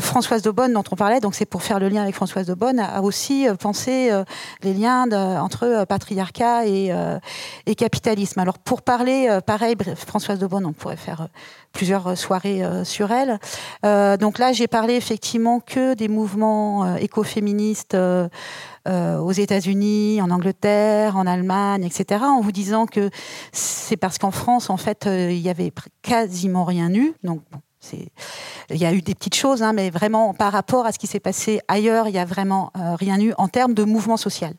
[0.00, 2.54] Françoise de Bonne, dont on parlait, donc c'est pour faire le lien avec Françoise de
[2.54, 4.10] Bonne, a aussi pensé
[4.62, 5.06] les liens
[5.40, 7.18] entre patriarcat euh,
[7.66, 8.40] et, capitalisme.
[8.40, 9.76] Alors pour parler, euh, pareil,
[10.06, 11.26] Françoise de on pourrait faire euh,
[11.72, 13.38] plusieurs soirées sur elle.
[14.18, 17.96] donc là, j'ai parlé effectivement que des mouvements écoféministes
[18.86, 23.10] aux États-Unis, en Angleterre, en Allemagne, etc., en vous disant que
[23.52, 27.12] c'est parce qu'en France, en fait, il y avait quasiment rien eu.
[27.22, 27.42] Donc,
[27.92, 31.06] il y a eu des petites choses, hein, mais vraiment par rapport à ce qui
[31.06, 34.54] s'est passé ailleurs, il n'y a vraiment rien eu en termes de mouvement social.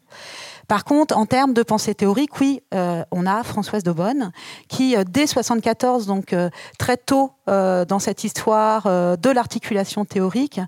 [0.70, 4.32] Par contre, en termes de pensée théorique, oui, euh, on a Françoise Daubonne
[4.67, 10.61] qui, euh, dès 74, donc euh, très tôt dans cette histoire de l'articulation théorique,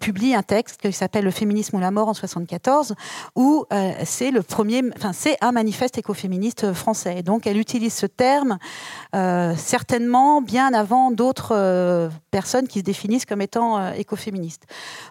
[0.00, 2.94] publie un texte qui s'appelle Le féminisme ou la mort en 74,
[3.34, 3.64] où
[4.04, 4.30] c'est
[5.40, 7.24] un manifeste écoféministe français.
[7.24, 8.58] donc, elle utilise ce terme
[9.56, 14.62] certainement bien avant d'autres personnes qui se définissent comme étant écoféministes.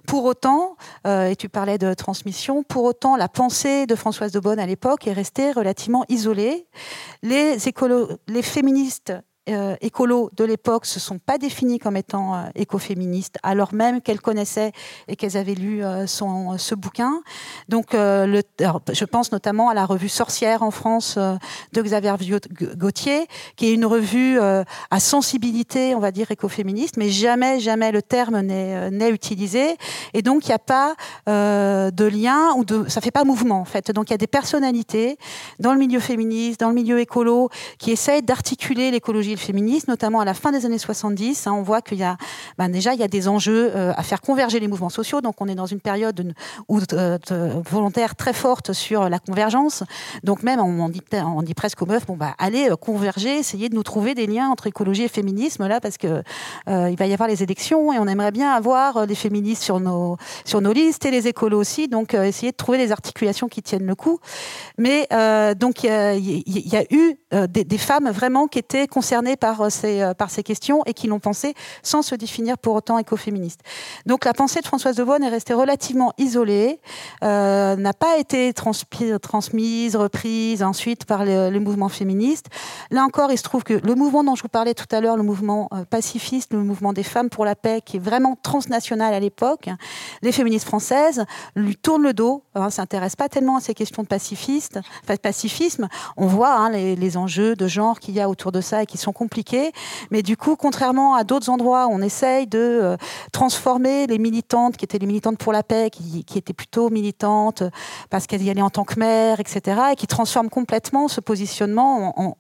[0.08, 4.60] Pour autant, et tu parlais de transmission, pour autant, la pensée de Françoise de Bonne
[4.60, 6.68] à l'époque est restée relativement isolée.
[7.24, 7.58] Les,
[8.42, 9.14] féministes
[9.50, 14.22] euh, écolos de l'époque se sont pas définies comme étant euh, écoféministes, alors même qu'elles
[14.22, 14.72] connaissaient
[15.08, 17.24] et qu'elles avaient lu euh, ce bouquin.
[17.68, 22.14] Donc, le, je pense notamment à la revue Sorcière en France de Xavier
[22.76, 23.26] Gauthier,
[23.56, 28.42] qui est une revue à sensibilité, on va dire, écoféministe, mais jamais, jamais le terme
[28.42, 29.76] n'est utilisé.
[30.14, 30.96] Et donc, il n'y a pas
[31.28, 33.92] de lien, ou de, ça fait pas mouvement, en fait.
[33.92, 35.18] Donc, il y a des personnalités
[35.60, 40.26] dans le milieu féministe, dans le milieu écolo, qui essayent d'articuler l'écologie féminisme, notamment à
[40.26, 41.48] la fin des années 70.
[41.48, 42.18] Hein, on voit qu'il y a
[42.58, 45.22] ben déjà il y a des enjeux euh, à faire converger les mouvements sociaux.
[45.22, 46.34] Donc on est dans une période
[46.68, 47.18] où, euh,
[47.70, 49.84] volontaire très forte sur la convergence.
[50.24, 53.84] Donc même on dit, presque aux meufs, bon bah allez euh, converger, essayez de nous
[53.84, 56.24] trouver des liens entre écologie et féminisme là parce que
[56.68, 60.18] il va y avoir les élections et on aimerait bien avoir les féministes sur nos
[60.46, 61.88] sur nos listes et les écolos aussi.
[61.88, 64.20] Donc essayez de trouver des articulations qui tiennent le coup.
[64.78, 65.08] Mais
[65.56, 67.16] donc il y, a eu
[67.50, 71.08] des femmes vraiment qui étaient concernées par euh, ces, euh, par ces questions et qui
[71.08, 71.54] l'ont pensé
[71.84, 73.62] sans se définir pour autant écoféministe.
[74.06, 76.80] Donc la pensée de Françoise de est restée relativement isolée,
[77.24, 82.48] euh, n'a pas été transmise, reprise ensuite par les, mouvements féministes.
[82.92, 85.18] Là encore, il se trouve que le mouvement dont je vous parlais tout à l'heure,
[85.18, 89.20] le mouvement pacifiste, le mouvement des femmes pour la paix, qui est vraiment transnational à
[89.20, 89.70] l'époque,
[90.22, 94.08] les féministes françaises lui tournent le dos, hein, s'intéressent pas tellement à ces questions de
[94.08, 95.88] pacifiste, enfin, pacifisme.
[96.18, 98.98] On voit hein, les enjeux de genre qu'il y a autour de ça et qui
[98.98, 99.72] sont compliquées.
[100.10, 102.98] Mais du coup, contrairement à d'autres endroits où on essaye de euh,
[103.32, 107.64] transformer les militantes, qui étaient les militantes pour la paix, qui, étaient plutôt militantes
[108.10, 112.36] parce qu'elles y allaient en tant que mères, etc., et qui transforment complètement ce positionnement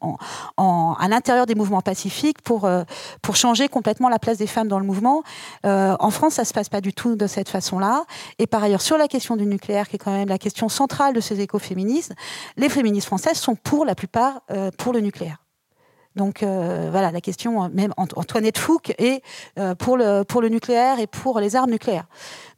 [0.57, 2.83] en, à l'intérieur des mouvements pacifiques pour, euh,
[3.21, 5.23] pour changer complètement la place des femmes dans le mouvement.
[5.65, 8.03] Euh, en France, ça se passe pas du tout de cette façon-là.
[8.39, 11.13] Et par ailleurs, sur la question du nucléaire, qui est quand même la question centrale
[11.13, 12.13] de ces écoféministes,
[12.57, 14.41] les féministes françaises sont pour la plupart
[14.77, 15.37] pour le nucléaire.
[16.15, 19.21] Donc euh, voilà, la question, même Antoinette Fouque, est
[19.79, 22.07] pour, le, pour le nucléaire et pour les armes nucléaires.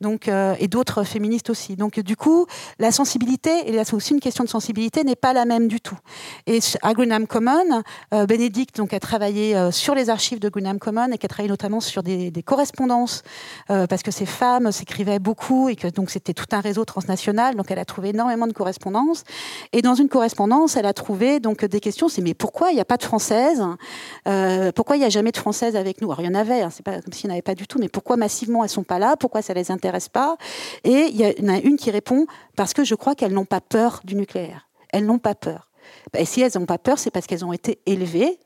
[0.04, 1.76] Donc, et d'autres féministes aussi.
[1.76, 2.45] Donc du coup,
[2.78, 5.82] la sensibilité, et là c'est aussi une question de sensibilité, n'est pas la même du
[5.82, 5.97] tout.
[6.45, 7.82] Et à Greenham Common,
[8.28, 11.80] Bénédicte donc, a travaillé sur les archives de Greenham Common et qui a travaillé notamment
[11.80, 13.24] sur des, correspondances,
[13.68, 17.56] parce que ces femmes s'écrivaient beaucoup et que donc c'était tout un réseau transnational.
[17.56, 19.24] Donc elle a trouvé énormément de correspondances.
[19.72, 22.10] Et dans une correspondance, elle a trouvé donc des questions.
[22.10, 23.64] C'est mais pourquoi il n'y a pas de françaises
[24.28, 26.12] euh, Pourquoi il n'y a jamais de françaises avec nous?
[26.12, 26.62] Alors il y en avait.
[26.62, 27.80] Hein, c'est pas comme s'il n'y en avait pas du tout.
[27.80, 29.16] Mais pourquoi massivement elles sont pas là?
[29.18, 30.38] Pourquoi ça les intéresse pas
[30.84, 32.26] Et il y en a une qui répond
[32.56, 34.68] parce que je crois qu'elles n'ont pas peur du nucléaire.
[34.89, 35.70] Elles n'ont pas peur.
[36.18, 38.39] Et si elles n'ont pas peur, c'est parce qu'elles ont été élevées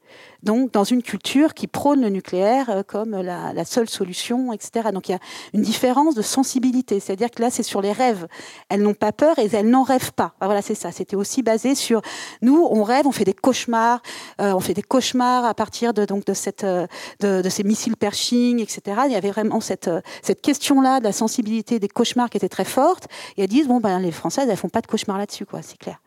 [0.43, 4.89] donc dans une culture qui prône le nucléaire euh, comme la, seule solution, etc.
[4.93, 5.20] Donc il y a
[5.53, 8.28] une différence de sensibilité, c'est-à-dire que là c'est sur les rêves.
[8.70, 10.36] Elles n'ont pas peur et elles n'en rêvent pas.
[10.39, 10.91] voilà, c'est ça.
[10.91, 12.01] C'était aussi basé sur
[12.41, 14.01] nous, on rêve, on fait des cauchemars,
[14.39, 16.88] euh, on fait des cauchemars à partir de donc de cette euh,
[17.20, 19.01] de, ces missiles Pershing, etc.
[19.05, 19.89] Il y avait vraiment cette
[20.22, 23.07] cette question-là de la sensibilité des cauchemars qui était très forte.
[23.38, 25.78] Et elles disent bon ben les Françaises elles font pas de cauchemars là-dessus quoi, c'est
[25.78, 25.99] clair.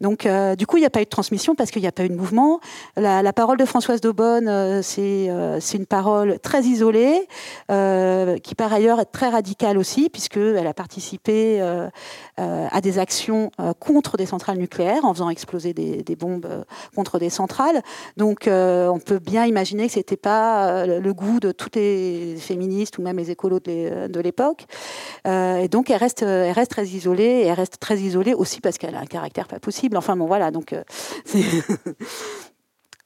[0.00, 0.28] Donc
[0.58, 2.08] du coup il n'y a pas eu de transmission parce qu'il n'y a pas eu
[2.08, 2.60] de mouvement.
[2.96, 7.26] La, la parole de Françoise Daubonne, euh, euh, c'est une parole très isolée,
[7.70, 11.60] euh, qui par ailleurs est très radicale aussi, puisqu'elle a participé
[12.36, 17.82] à des actions contre des centrales nucléaires, en faisant exploser des, bombes contre des centrales.
[18.16, 22.98] Donc on peut bien imaginer que ce n'était pas le goût de toutes les féministes
[22.98, 24.66] ou même les écolos de l'époque.
[25.26, 28.78] et donc elle reste, elle reste très isolée, et elle reste très isolée aussi parce
[28.78, 29.96] qu'elle a un caractère pas possible.
[29.96, 30.74] Enfin bon voilà, donc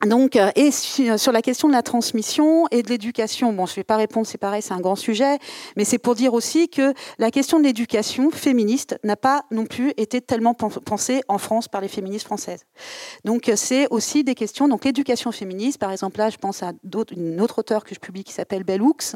[0.06, 3.76] Donc, euh, et sur la question de la transmission et de l'éducation, bon, je ne
[3.76, 5.38] vais pas répondre, c'est pareil, c'est un grand sujet,
[5.76, 9.92] mais c'est pour dire aussi que la question de l'éducation féministe n'a pas non plus
[9.96, 12.64] été tellement pensée en France par les féministes françaises.
[13.24, 14.66] Donc, c'est aussi des questions.
[14.66, 16.72] Donc, l'éducation féministe, par exemple, là, je pense à
[17.12, 19.14] une autre auteure que je publie qui s'appelle Bellux,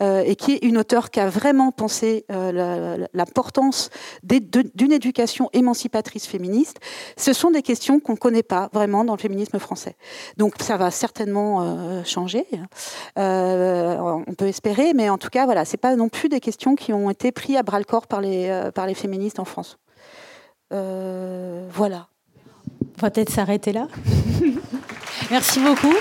[0.00, 3.90] euh, et qui est une auteure qui a vraiment pensé euh, l'importance
[4.22, 6.78] d'une éducation émancipatrice féministe.
[7.18, 9.96] Ce sont des questions qu'on ne connaît pas vraiment dans le féminisme français.
[10.36, 12.46] Donc ça va certainement euh, changer.
[13.18, 13.96] Euh,
[14.26, 16.92] on peut espérer, mais en tout cas, voilà, c'est pas non plus des questions qui
[16.92, 19.78] ont été prises à bras le corps par les, euh, par les féministes en France.
[20.70, 22.08] voilà.
[22.96, 23.88] On va peut-être s'arrêter là.
[25.30, 25.94] Merci beaucoup.